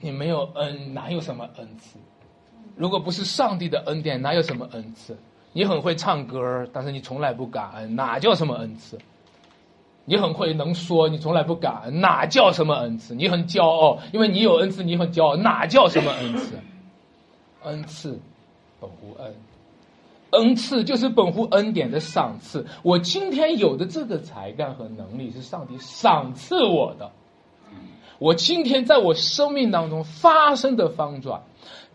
[0.00, 1.98] 你没有恩，哪有什么恩赐？
[2.74, 5.16] 如果不是上帝的恩典，哪有什么恩赐？
[5.52, 8.98] 你很会唱歌，但是你从来不感恩，哪叫什么恩赐？
[10.04, 13.14] 你很会能说，你从来不感恩，哪叫什么恩赐？
[13.14, 16.58] 你很骄傲，因为你有恩赐，你很骄傲，哪叫什么恩赐？
[17.62, 18.18] 恩赐
[18.80, 19.34] 本乎恩。
[20.30, 22.64] 恩赐就是本乎恩典的赏赐。
[22.82, 27.10] 我今天有的这个才干和能力是上帝赏赐我的。
[28.20, 31.42] 我今天在我生命当中发生的方转，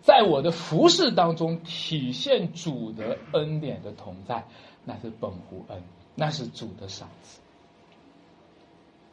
[0.05, 4.45] 在我的服饰当中体现主的恩典的同在，
[4.85, 5.81] 那是本乎恩，
[6.13, 7.41] 那是主的赏赐。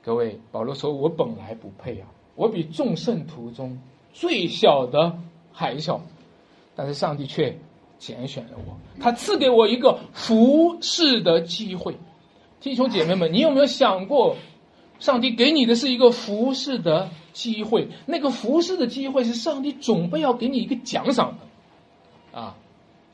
[0.05, 3.81] 各位，保罗说：“我本来不配啊，我比众圣徒中
[4.13, 5.19] 最小的
[5.53, 6.03] 还小，
[6.77, 7.59] 但是上帝却。”
[8.03, 11.97] 拣选了我，他赐给我一个服侍的机会。
[12.59, 14.37] 弟兄姐妹们，你有没有想过，
[14.99, 17.89] 上帝给你的是一个服侍的机会？
[18.07, 22.39] 那个服侍的机会是上帝准备要给你一个奖赏的。
[22.41, 22.57] 啊，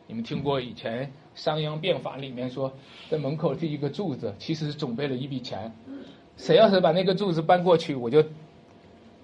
[0.07, 2.73] 你们听过以前商鞅变法里面说，
[3.11, 5.73] 在门口立一个柱子，其实是准备了一笔钱。
[6.37, 8.25] 谁要是把那个柱子搬过去，我就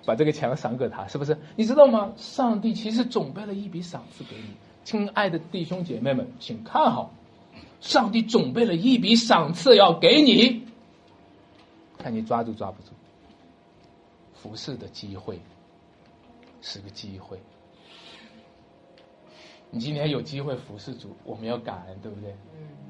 [0.04, 1.38] 把这个钱赏给他，是不是？
[1.54, 2.12] 你知道吗？
[2.16, 4.48] 上帝其实准备了一笔赏赐给你。
[4.82, 7.12] 亲爱的弟兄姐妹们，请看好，
[7.80, 10.62] 上帝准备了一笔赏赐要给你，
[11.98, 12.88] 看你抓住抓不住。
[14.44, 15.40] 服侍的机会
[16.60, 17.40] 是个机会，
[19.70, 22.36] 你今天有机会服侍主，我们要感恩，对不对？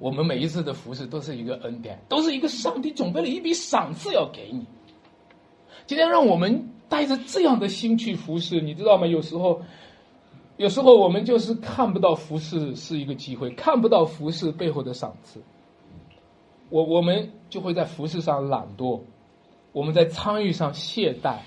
[0.01, 4.67] 我们每一次的服侍都是一个恩典，都是一个上帝准备了一笔赏赐要给你。
[5.87, 9.07] 今天让我们带着这样的心去服侍，你知道吗？
[9.07, 9.63] 有时候。
[10.57, 15.41] 有时候我们就是看不到服侍是一个机会，看不到服侍背后的赏赐，
[16.71, 19.01] 我我们就会在服饰上懒惰，
[19.75, 21.41] 我们在参与上懈怠，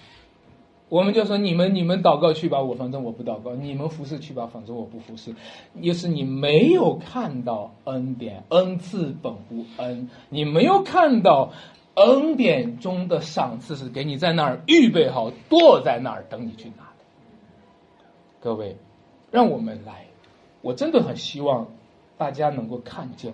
[0.89, 5.33] 我们就说你们你们祷告去吧，我反正我不祷告，你们服侍去吧，反正我不服侍。
[5.79, 11.53] 也是你没有看到恩典，恩赐本无恩，你没有看到
[11.95, 18.05] 恩典中的赏赐是给你在那儿预备好，坐在那儿等你去拿的，
[18.41, 18.75] 各位。
[19.29, 20.05] 让我们来，
[20.61, 21.67] 我真的很希望
[22.17, 23.33] 大家能够看见，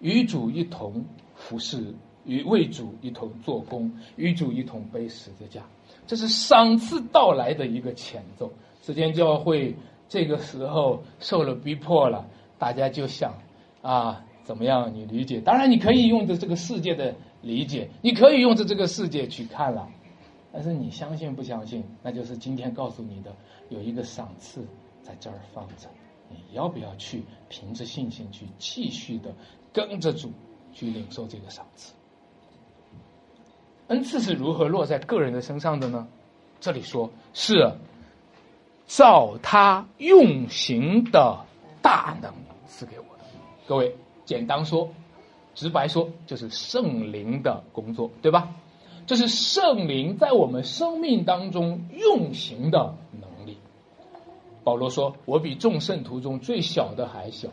[0.00, 1.94] 与主一同服侍，
[2.24, 5.62] 与为主一同做工，与主一同背十字架，
[6.06, 8.52] 这是赏赐到来的一个前奏。
[8.82, 9.74] 时间教会
[10.08, 12.26] 这个时候受了逼迫了，
[12.58, 13.34] 大家就想
[13.82, 14.92] 啊，怎么样？
[14.94, 15.40] 你理解？
[15.40, 19.88] 当然，你可以用着这个世界的理解，你可以用着这个世界去看了，
[20.52, 21.84] 但是你相信不相信？
[22.02, 23.34] 那就是今天告诉你的，
[23.70, 24.64] 有一个赏赐。
[25.02, 25.86] 在这儿放着，
[26.30, 29.34] 你要不要去凭着信心去继续的
[29.70, 30.32] 跟着主
[30.72, 31.92] 去领受这个赏赐？
[33.88, 36.06] 恩赐是如何落在个人的身上的呢？
[36.60, 37.72] 这里说是
[38.86, 41.44] 照他用行的
[41.82, 42.32] 大能
[42.66, 43.24] 赐给我的。
[43.66, 44.88] 各位，简单说，
[45.54, 48.48] 直白说，就是圣灵的工作，对吧？
[49.06, 53.58] 这是圣灵在我们生命当中用行的能力。
[54.64, 57.50] 保罗说：“我比众圣徒中最小的还小，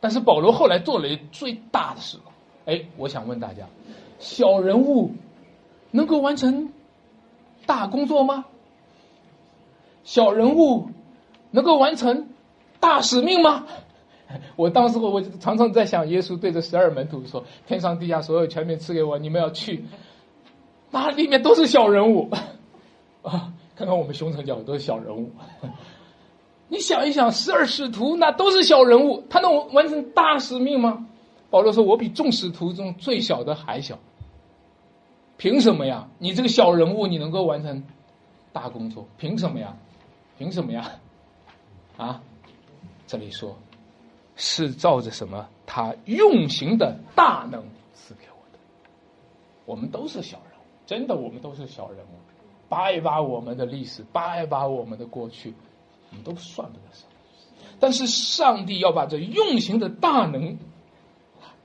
[0.00, 2.18] 但是保罗后来做了最大的事。
[2.64, 3.68] 哎，我想问大家：
[4.18, 5.12] 小人物
[5.92, 6.72] 能够完成
[7.64, 8.46] 大工作吗？
[10.02, 10.88] 小人物
[11.52, 12.28] 能够完成
[12.80, 13.66] 大使命吗？
[14.56, 19.84] 我当时我我常常在想，耶稣对着十二门徒说：天上地下所有权柄赐给我，你们要去，
[20.90, 22.28] 那里面都是小人物
[23.22, 23.52] 啊！
[23.76, 25.30] 看看我们熊城教会都是小人物。
[26.68, 31.06] ”你想一想，十二使徒那都是小人物，他能完成大使命吗？
[31.50, 33.98] 保罗说：“我比众使徒中最小的还小。”
[35.42, 36.08] 凭什么呀？
[36.20, 37.82] 你这个小人物，你能够完成
[38.52, 39.08] 大工作？
[39.18, 39.76] 凭什么呀？
[40.38, 40.88] 凭什么呀？
[41.96, 42.22] 啊？
[43.08, 43.58] 这里说，
[44.36, 45.48] 是照着什么？
[45.66, 47.60] 他用行的大能
[47.92, 48.58] 赐给我的。
[49.66, 52.14] 我们都是小人物，真的，我们都是小人物。
[52.68, 55.52] 扒一扒我们的历史，扒一扒我们的过去，
[56.10, 57.68] 我们都算不得什么。
[57.80, 60.56] 但是上帝要把这用刑的大能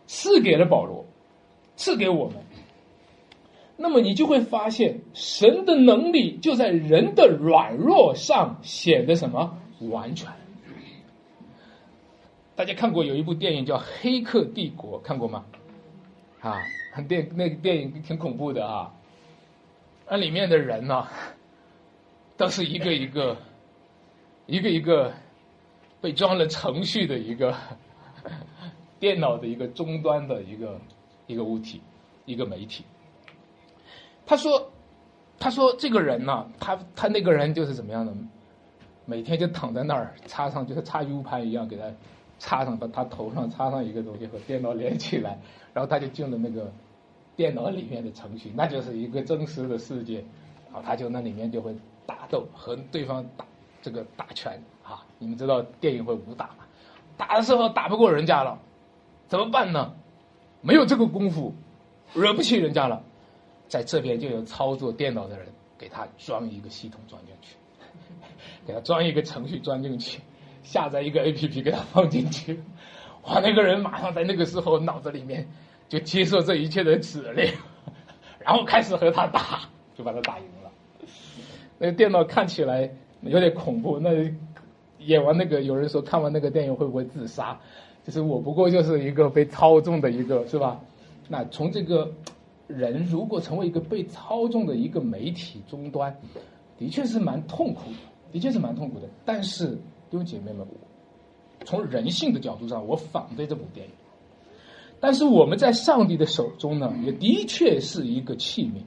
[0.07, 1.05] 赐给了保罗，
[1.75, 2.37] 赐给我们。
[3.77, 9.57] 那么你就会发现，神的能力就在人的软弱上显得什么
[9.91, 10.31] 完全。
[12.55, 15.45] 大家看过有一部电影叫《黑客帝国》，看过吗？
[16.41, 16.59] 啊，
[17.07, 18.91] 电那个电影挺恐怖的啊。
[20.09, 21.07] 那里面的人呢，
[22.35, 23.37] 都是一个一个，
[24.47, 25.13] 一个一个
[26.01, 27.55] 被装了程序的一个
[28.99, 30.81] 电脑的一个终端的一个
[31.27, 31.79] 一个物体，
[32.25, 32.83] 一个媒体。
[34.27, 34.69] 他说
[35.39, 38.13] ：“他说这个人呢，他他那个人就是怎么样的？
[39.05, 41.85] 每天就躺在那儿，插上就是插 U 盘一样，给他
[42.37, 45.39] 插上，把他头上插上一个东西和电脑连起来，
[45.73, 46.69] 然后他就进了那个
[47.37, 50.23] 电脑里面的程序，那就是一个真实的世界。
[50.65, 51.73] 然后他就那里面就会
[52.05, 53.45] 打斗，和对方打
[53.81, 55.05] 这个打拳啊！
[55.17, 56.65] 你们知道电影会武打嘛？
[57.15, 58.59] 打的时候打不过人家了，
[59.29, 59.93] 怎么办呢？
[60.61, 61.53] 没有这个功夫，
[62.13, 63.01] 惹不起人家了。”
[63.67, 65.47] 在这边就有操作电脑的人
[65.77, 67.55] 给他装一个系统装进去，
[68.65, 70.21] 给他装一个程序装进去，
[70.63, 72.59] 下载一个 A P P 给他放进去，
[73.25, 73.39] 哇！
[73.41, 75.47] 那个人马上在那个时候脑子里面
[75.89, 77.51] 就接受这一切的指令，
[78.39, 79.61] 然后开始和他打，
[79.95, 80.71] 就把他打赢了。
[81.77, 82.89] 那个电脑看起来
[83.21, 84.09] 有点恐怖，那
[84.99, 87.59] 演完那个有人说看完那个电影会不会自杀？
[88.05, 90.79] 就是我不过就是一个被操纵的一个，是吧？
[91.27, 92.09] 那从这个。
[92.67, 96.15] 人如果成为一个被操纵的一个媒体终端，
[96.77, 97.97] 的确是蛮痛苦的，
[98.31, 99.07] 的确是蛮痛苦的。
[99.23, 99.69] 但是
[100.09, 100.67] 弟兄姐妹们，
[101.65, 103.93] 从人性的角度上，我反对这部电影。
[104.99, 108.81] 但是我们在上帝的手中呢，也的确是一个器皿，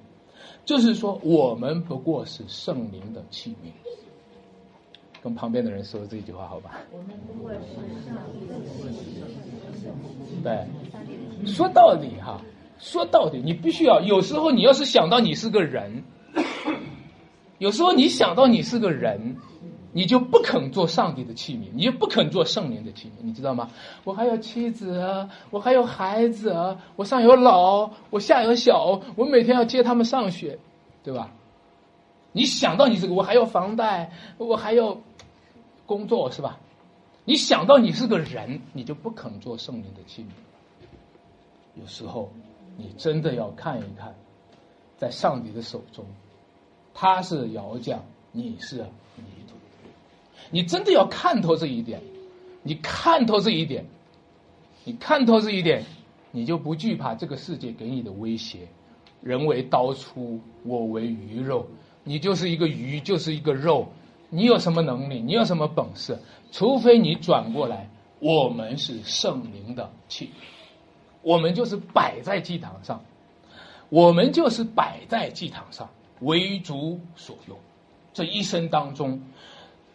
[0.65, 3.71] 就是说，我们不过是圣灵的器皿。
[5.23, 6.81] 跟旁边的人说这句话，好吧？
[6.93, 7.59] 我们不过是
[8.07, 8.85] 上帝的器
[9.89, 10.43] 皿。
[10.43, 10.67] 对，
[11.47, 12.41] 说到底哈。
[12.81, 16.03] 说到底，你必须要有时候，你要是想到你是个人，
[17.59, 19.37] 有时候你想到你是个人，
[19.93, 23.69] 你就不肯做上帝的器皿，你就不肯做圣灵的器皿，你知道吗？
[24.03, 30.59] 我还有妻子，我还有孩子，我上有老，我下有小，我每天要接他们上学，
[31.05, 31.31] 对吧？
[32.33, 35.03] 你想到你这个，我还有房贷，我还有
[35.85, 36.59] 工作，是吧？
[37.27, 40.27] 你想到你是个人，你就不肯做圣灵的器皿。
[41.79, 42.33] 有时候。
[42.77, 44.15] 你真的要看一看，
[44.97, 46.05] 在上帝的手中，
[46.95, 48.01] 他是窑匠，
[48.33, 48.77] 你是
[49.17, 49.55] 泥土。
[50.51, 52.01] 你真的要看透这一点，
[52.63, 53.85] 你看透这一点，
[54.85, 55.85] 你看透这一点，
[56.33, 58.69] 你就不惧怕这个世界给你的威胁。
[59.21, 61.67] 人为刀俎，我为鱼肉。
[62.03, 63.89] 你就是一个鱼，就是一个肉。
[64.31, 65.21] 你有什么能力？
[65.21, 66.19] 你有什么本事？
[66.51, 67.91] 除非你转过来，
[68.21, 70.31] 我们是圣灵的器。
[71.23, 73.03] 我们就是摆在祭坛上，
[73.89, 75.89] 我们就是摆在祭坛上，
[76.21, 77.59] 为主所用。
[78.13, 79.21] 这一生当中，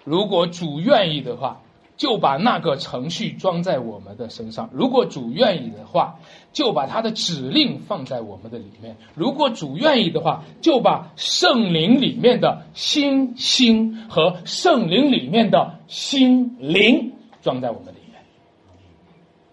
[0.04, 1.62] 如果主愿意的话，
[1.98, 6.20] 就把那个程序装在我们的身上；如果主愿意的话，
[6.54, 18.22] 就把他的指令放在我们的里面；如果主愿意的话，就把圣灵里面的心心和圣灵里面的心灵装在我们里面。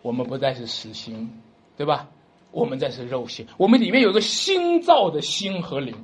[0.03, 1.42] 我们不再是实心。
[1.77, 2.09] 对吧？
[2.51, 5.97] 我们在是肉心，我们里面有个新造的心和灵，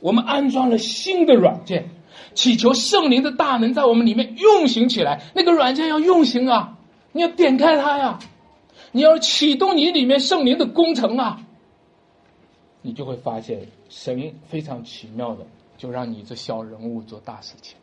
[0.00, 1.90] 我们安装了新的软件，
[2.34, 5.22] 祈求圣灵的大能在我们里面运行起来。
[5.32, 6.76] 那个软件要运行啊，
[7.12, 8.18] 你要点开它呀，
[8.90, 11.40] 你要启动你里面圣灵的工程啊，
[12.82, 15.46] 你就会发现神非常奇妙的，
[15.78, 17.76] 就让你这小人物做大事情；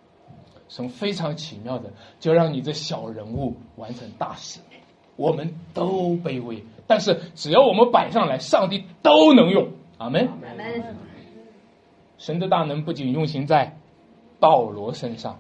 [0.68, 1.90] 神非常奇妙的，
[2.20, 4.78] 就让你这小人物完成大使命。
[5.16, 6.62] 我们都卑微。
[6.92, 9.70] 但是只要我们摆上来，上帝都能用。
[9.98, 10.28] 阿门。
[12.18, 13.78] 神的大能不仅运行在
[14.42, 15.40] 保罗身上，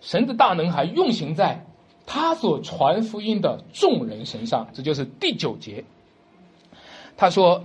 [0.00, 1.64] 神的大能还运行在
[2.06, 4.66] 他所传福音的众人身上。
[4.72, 5.84] 这就是第九节。
[7.16, 7.62] 他说：“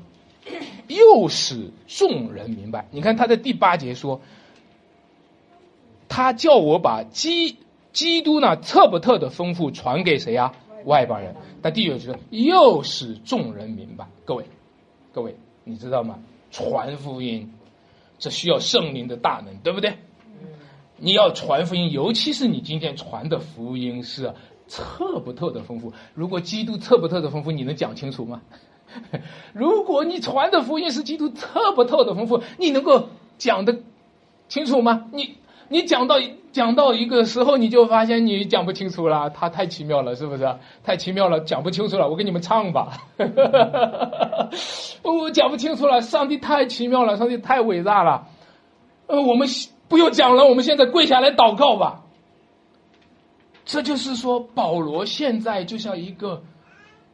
[0.88, 4.22] 又使众人明白。”你看他在第八节说
[6.08, 7.58] ：“他叫我把基
[7.92, 10.54] 基督那特不特的丰富传给谁呀？”
[10.86, 14.08] 外邦人，但第九节又使众人明白。
[14.26, 14.46] 各位，
[15.14, 16.20] 各位，你知道吗？
[16.52, 17.54] 传福音，
[18.18, 19.94] 这需要圣灵的大能，对不对？
[20.98, 24.34] 你要传福音，尤其是你今天传的福音是
[24.68, 25.94] 特不透的丰富。
[26.14, 28.42] 如果基督特不透的丰富，你能讲清楚吗？
[29.54, 33.80] 如果你传的福音是基督特不透的丰富，你能够讲的
[34.48, 35.08] 清楚吗？
[35.14, 35.36] 你
[35.70, 36.16] 你讲到
[36.52, 39.30] 讲到一个时候，你就发现你讲不清楚了。
[39.30, 40.56] 他太奇妙了，是不是？
[40.84, 42.10] 太奇妙了，讲不清楚了。
[42.10, 42.98] 我给你们唱吧。
[45.04, 46.02] 我讲不清楚了。
[46.02, 48.28] 上帝太奇妙了，上帝太伟大了。
[49.08, 49.48] 呃，我们
[49.88, 52.04] 不用讲了，我们现在跪下来祷告吧。
[53.66, 56.42] 这就是说，保罗现在就像一个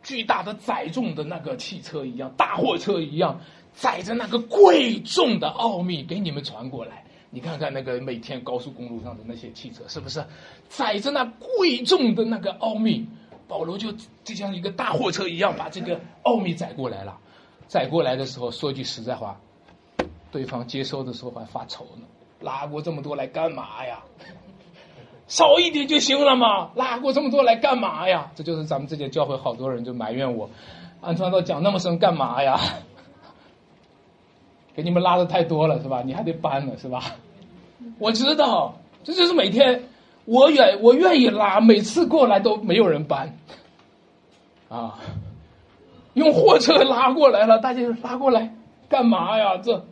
[0.02, 3.42] 巨大的载重的那个汽车一样，大货车一样，
[3.74, 7.05] 载着那个贵重的奥秘给你们传过来。
[7.36, 10.24] 你看看那个每天高速公路上的那些汽车，是不是
[10.70, 13.06] 载着那贵重的那个奥秘？
[13.46, 13.92] 保罗就
[14.24, 17.18] 就像一个大货车一样，把这个奥秘载过来了。
[17.68, 19.38] 载过来的时候，说句实在话，
[20.32, 22.08] 对方接收的时候还发愁呢，
[22.40, 24.00] 拉过这么多来干嘛呀？
[25.28, 28.32] 少一点就行了嘛，拉过这么多来干嘛呀？
[28.34, 30.50] 这就是咱们这间教会好多人就埋怨我，
[31.02, 32.58] 安传道讲那么深干嘛呀？
[34.74, 36.02] 给你们拉的太多了是吧？
[36.02, 37.02] 你还得搬呢是吧？
[38.00, 39.84] 我知道，这就是每天
[40.26, 43.38] 我愿我愿意拉，每次过来都没有人搬，
[44.70, 45.00] 啊，
[46.14, 48.56] 用货车拉过来了，大家拉过来
[48.90, 49.58] 干嘛呀？
[49.58, 49.86] 这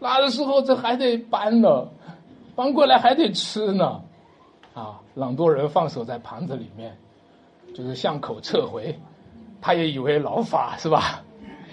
[0.00, 1.88] 拉的时候这还得搬呢，
[2.54, 4.02] 搬过来还得吃呢。
[4.74, 6.96] 啊，朗多人放手在盘子里面，
[7.74, 8.98] 就是巷口撤回，
[9.60, 11.22] 他也以为劳法是吧？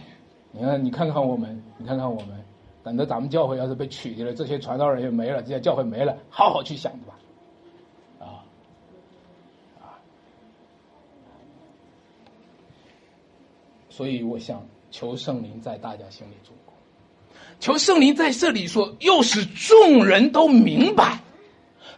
[0.51, 2.42] 你看，你看看我们，你看看我们，
[2.83, 7.15] 等着咱们教会要是被取缔了，这些传道人也没了，这些教会没了，好好去想吧，
[8.19, 8.43] 啊
[9.81, 9.95] 啊！
[13.89, 16.75] 所以我想求圣灵在大家心里做工，
[17.59, 21.19] 求圣灵在这里说，又使众人都明白。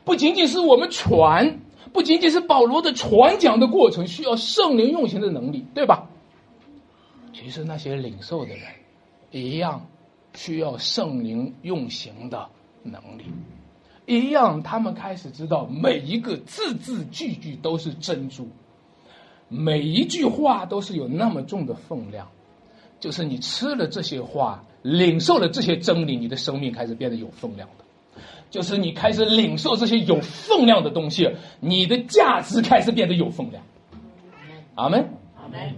[0.04, 1.60] 不仅仅是我们传，
[1.92, 6.08] 不仅仅是保罗的传讲的过程需要圣灵用行的能力，对吧？
[7.34, 8.62] 其实那些领受的人，
[9.32, 9.88] 一样
[10.36, 12.48] 需要圣灵用行的
[12.84, 13.24] 能力，
[14.06, 18.48] 一样他们开始知道每一个字字句句都是珍珠，
[19.48, 22.28] 每一句话都是有那么重的分量，
[23.00, 27.86] 就是你吃了这些话，领受了这些真理，你的生命开始变得有分量的。
[28.52, 31.30] 就是你开始领受这些有分量的东西，
[31.60, 33.64] 你的价值开始变得有分量。
[34.76, 35.10] 阿门。
[35.36, 35.74] 阿门。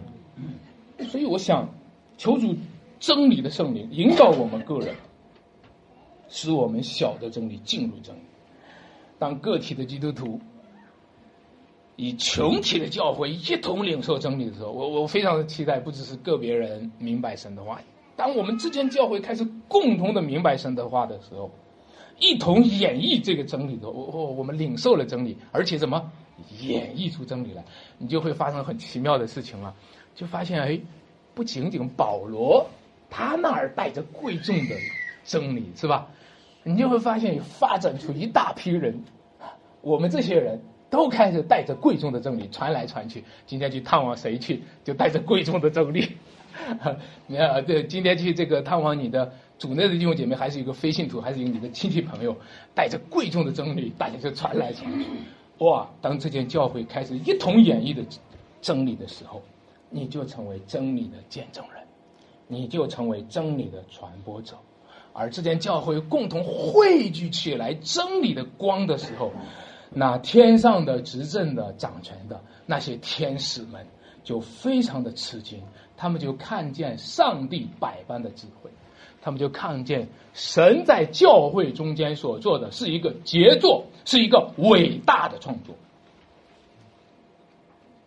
[1.07, 1.69] 所以我想，
[2.17, 2.55] 求主
[2.99, 4.95] 真理的圣灵引导我们个人，
[6.29, 8.19] 使我们晓得真理，进入真理。
[9.19, 10.39] 当个体的基督徒
[11.95, 17.81] 以群体的教会一同领受真理的时候，我我非常的期待，不只是个别人明白神的话，
[18.15, 21.49] 当我们之间教会开始共同的明白神的话的时候。
[22.19, 26.11] 一同演绎这个真理的，我我我们领受了真理，而且怎么
[26.61, 27.63] 演绎出真理来，
[27.99, 29.75] 你就会发生很奇妙的事情了。
[30.15, 30.79] 就发现哎，
[31.35, 32.65] 不仅仅保罗
[33.09, 34.75] 他那儿带着贵重的
[35.23, 36.07] 真理是吧？
[36.63, 39.03] 你就会发现发展出一大批人，
[39.81, 43.23] 我们这些人都开始带着贵重的真理传来传去。
[43.45, 46.17] 今天去探望谁去，就带着贵重的真理。
[47.27, 49.31] 你看，对，今天去这个探望你的。
[49.57, 52.37] 主内的弟兄姐妹，还是一个非信徒，还是有你的亲戚朋友，
[52.75, 55.07] 带着贵重的真理，大家就传来传去。
[55.65, 55.89] 哇！
[55.99, 58.03] 当这件教会开始一同演绎的
[58.61, 59.41] 真理的时候，
[59.89, 61.76] 你就成为真理的见证人，
[62.47, 64.55] 你就成为真理的传播者。
[65.13, 69.31] 而这件教会共同汇聚起来真理的光的时候，
[69.89, 73.87] 那天上的执政的掌权的那些天使们
[74.23, 75.61] 就非常的吃惊，
[75.95, 78.69] 他们就看见上帝百般的智慧。
[79.19, 85.75] 他们就看见神在教会中间所做的是一个杰作，是一个伟大的创作。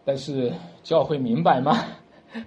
[0.04, 1.84] 但是教会明白吗？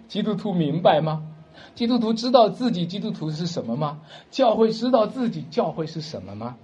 [0.07, 1.32] 基督徒明白吗？
[1.75, 4.01] 基督徒知道自己基督徒是什么吗？
[4.31, 6.57] 教会知道自己教会是什么吗？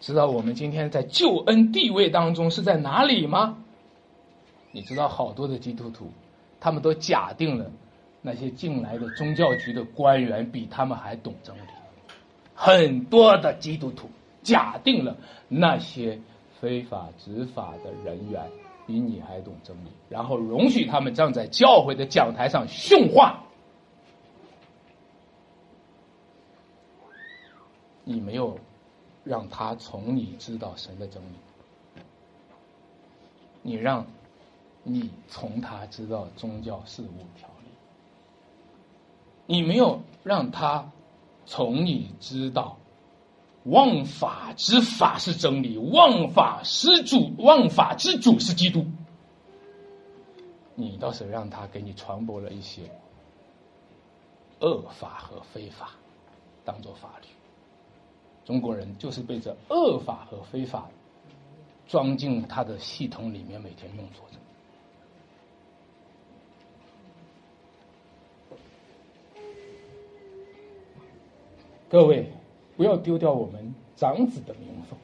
[0.00, 3.58] 知道我们今天在救恩地位当中是在哪里吗？
[4.72, 6.10] 你知道好多的基督徒，
[6.60, 7.70] 他们都假定了。
[8.22, 11.60] 那些进来的宗教局的官员比他们还懂真理，
[12.54, 14.10] 很多的基督徒
[14.42, 15.16] 假定了
[15.48, 16.18] 那些
[16.60, 18.42] 非法执法的人员
[18.84, 23.44] 比你还懂真理，然后容许他们站在教会的讲台上训话。
[28.08, 28.56] 你没有
[29.24, 32.00] 让他从你知道神的真理，
[33.62, 34.06] 你让
[34.84, 37.68] 你从他知道宗教事务条例。
[39.46, 40.88] 你没有让他
[41.46, 42.76] 从你知道，
[43.64, 48.86] 忘法之法是真理，忘法之主，忘法之主是基督。
[50.76, 52.88] 你倒是让他给你传播了一些
[54.60, 55.90] 恶法和非法，
[56.64, 57.26] 当做法律。
[58.46, 60.88] 中国人就是被这恶法和非法
[61.88, 64.38] 装进他的系统里面，每天运作着。
[71.88, 72.30] 各位，
[72.76, 74.96] 不要丢掉我们长子的名分，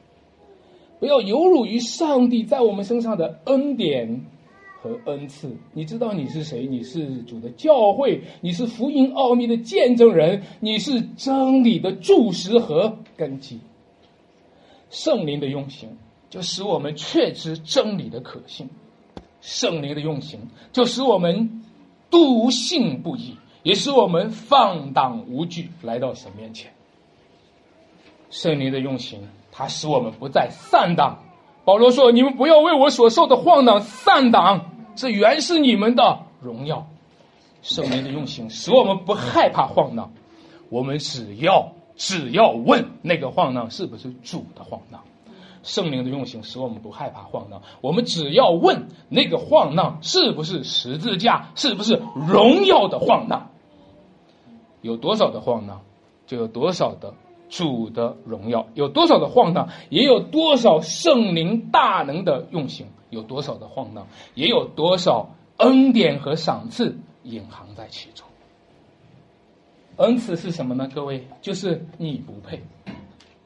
[1.01, 4.25] 不要有辱于上帝在我们身上的恩典
[4.83, 5.55] 和恩赐。
[5.71, 6.67] 你知道你是谁？
[6.67, 13.61] 你是主的教会，你是福音奥秘的见证人，你是真理的柱石和根基。
[14.89, 15.89] 圣灵的用心，
[16.29, 18.67] 就使我们确知真理的可信；
[19.39, 20.41] 圣灵的用心，
[20.73, 21.63] 就使我们
[22.09, 23.37] 笃信不疑。
[23.63, 26.69] 也使我们放荡无惧来到神面前。
[28.29, 29.21] 圣灵的用心，
[29.53, 31.23] 它使我们不再散荡。
[31.63, 36.87] 保罗说：“你们不要为我所受的晃荡散荡，这原是你们的荣耀。”
[37.61, 40.11] 圣灵的用心使我们不害怕晃荡，
[40.69, 45.01] 我们只要只要问那个晃荡是不是主的晃荡。
[45.63, 53.49] 圣灵的用心使我们不害怕晃荡，我们只要问那个晃荡是不是十字架，是不是荣耀的晃荡。
[54.81, 55.79] 有多少的晃荡，
[56.27, 57.13] 就有多少的
[57.55, 68.25] 主的荣耀；有多少的晃荡，也有多少圣灵大能的用心；有多少的晃荡，也有多少恩典和赏赐隐含在其中。
[69.97, 70.89] 恩赐是什么呢？
[70.91, 72.63] 各位，就是你不配，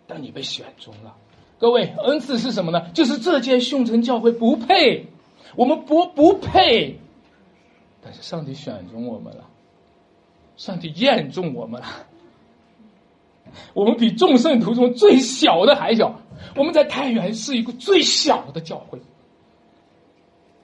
[0.07, 1.13] 但你被选中了。
[1.59, 2.89] 各位，恩赐是什么呢？
[2.93, 5.07] 就是这届训城教会不配，
[5.57, 6.97] 我们不不配，
[8.01, 9.49] 但是上帝选中我们了。
[10.55, 11.87] 上帝验中我们了，
[13.73, 16.21] 我们比众圣徒中最小的还小。
[16.55, 18.99] 我们在太原是一个最小的教会，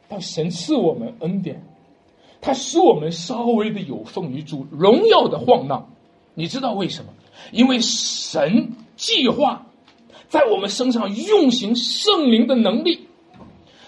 [0.08, 1.64] 但神赐我们恩典，
[2.42, 5.90] 他使我们稍微的有奉于主荣耀的晃荡。
[6.34, 7.12] 你知道为什么？
[7.52, 9.66] 因为神计划
[10.28, 13.08] 在我们身上运行圣灵的能力，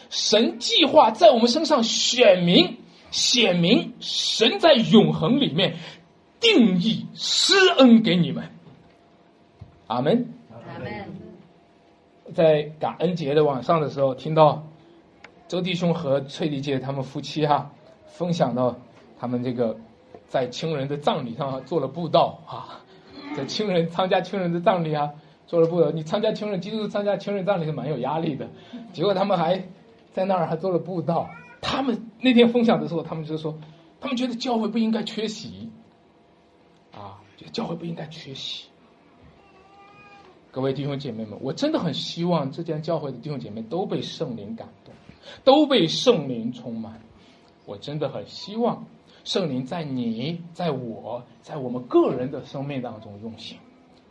[0.09, 2.77] 神计划在我们身上显明。
[3.11, 5.77] 显明神在永恒里面
[6.41, 8.49] 定义施恩给你们，
[9.87, 10.27] 阿门。
[10.51, 11.05] 阿门。
[12.33, 14.63] 在感恩节的晚上的时候，听到
[15.47, 17.71] 周弟兄和翠丽姐他们夫妻哈
[18.07, 18.75] 分享到
[19.19, 19.77] 他们这个
[20.27, 22.81] 在亲人的葬礼上做了布道啊，
[23.35, 25.11] 在亲人参加亲人的葬礼啊
[25.45, 25.91] 做了布道。
[25.91, 28.49] 你参加亲人，基督参加亲人葬礼是蛮有压力的，
[28.91, 29.63] 结果他们还
[30.11, 31.29] 在那儿还做了布道。
[31.61, 33.57] 他们那天分享的时候，他们就说，
[33.99, 35.69] 他们觉得教会不应该缺席，
[36.91, 38.67] 啊，觉得教会不应该缺席。
[40.55, 44.93] 各位弟兄姐妹们，我真的很希望这间教会的弟兄姐妹都被圣灵感动，
[45.43, 47.01] 都被圣灵充满。
[47.65, 48.85] 我真的很希望
[49.25, 53.57] 圣灵在你、在我、在我们个人的生命当中用心，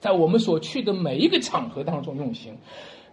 [0.00, 2.52] 在我们所去的每一个场合当中用心。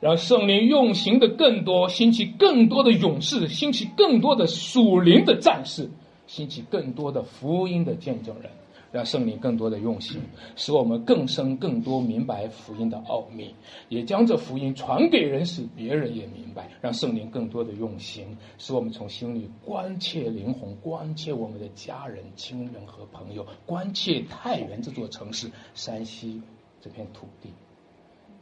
[0.01, 5.89] 让圣灵用行的更多，兴起更多的勇士，兴起更多的属灵的战士，
[6.27, 8.51] 兴起更多的福音的见证人。
[8.91, 10.21] 让圣灵更多的用心，
[10.55, 13.55] 使我们更深、更多明白福音的奥秘，
[13.89, 16.69] 也将这福音传给人，使别人也明白。
[16.81, 26.41] 让圣灵更多的用心，使我们从心里关切灵魂，关切我们的家人、亲人和朋友，关切太原这座城市、山西
[26.81, 27.49] 这片土地，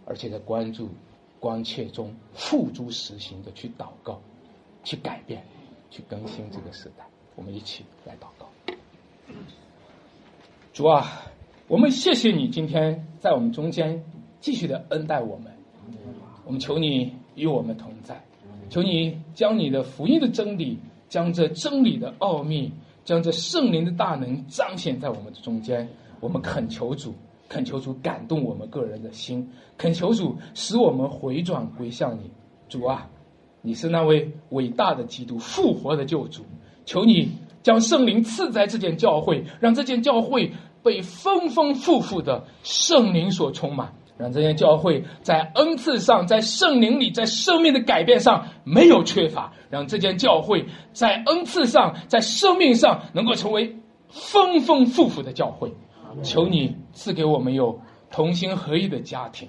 [0.06, 0.90] 而且在关注。
[1.42, 4.20] 关切中付诸实行的去祷告，
[4.84, 5.42] 去改变，
[5.90, 7.08] 去更新这个时代。
[7.38, 8.50] 我们一起来祷告。
[10.72, 11.24] 主啊，
[11.68, 14.04] 我们谢谢你今天在我们中间
[14.40, 15.52] 继续的恩待我们。
[16.46, 18.24] 我们求你与我们同在，
[18.70, 20.78] 求你将你的福音的真理，
[21.10, 22.72] 将这真理的奥秘，
[23.04, 25.88] 将这圣灵的大能彰显在我们的中间。
[26.20, 27.14] 我们恳求主。
[27.48, 32.30] 恳求主感动我们个人的心，恳求主使我们回转归向你。
[32.68, 33.10] 主啊，
[33.64, 36.44] 你是那位伟大的基督复活的救主，
[36.86, 37.32] 求你
[37.62, 40.54] 将圣灵赐在这件教会，让这件教会
[40.84, 53.76] 被丰丰富富的圣灵所充满，让这件教会在恩赐上、在圣灵里、在生命的改变上没有缺乏，让这件教会在恩赐上、在生命上能够成为
[54.08, 55.74] 丰丰富富的教会。
[56.24, 57.80] 求你赐给我们有
[58.10, 59.48] 同心合一的家庭，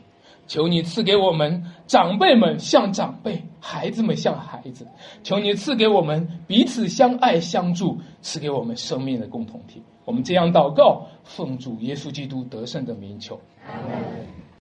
[0.51, 4.85] 求你赐给我们长辈们像长辈，孩子们像孩子，
[5.23, 9.81] 求你赐给我们彼此相爱相助，赐给我们生命的共同体。
[10.05, 13.41] 我们这样祷告，奉主耶稣基督得胜的名求。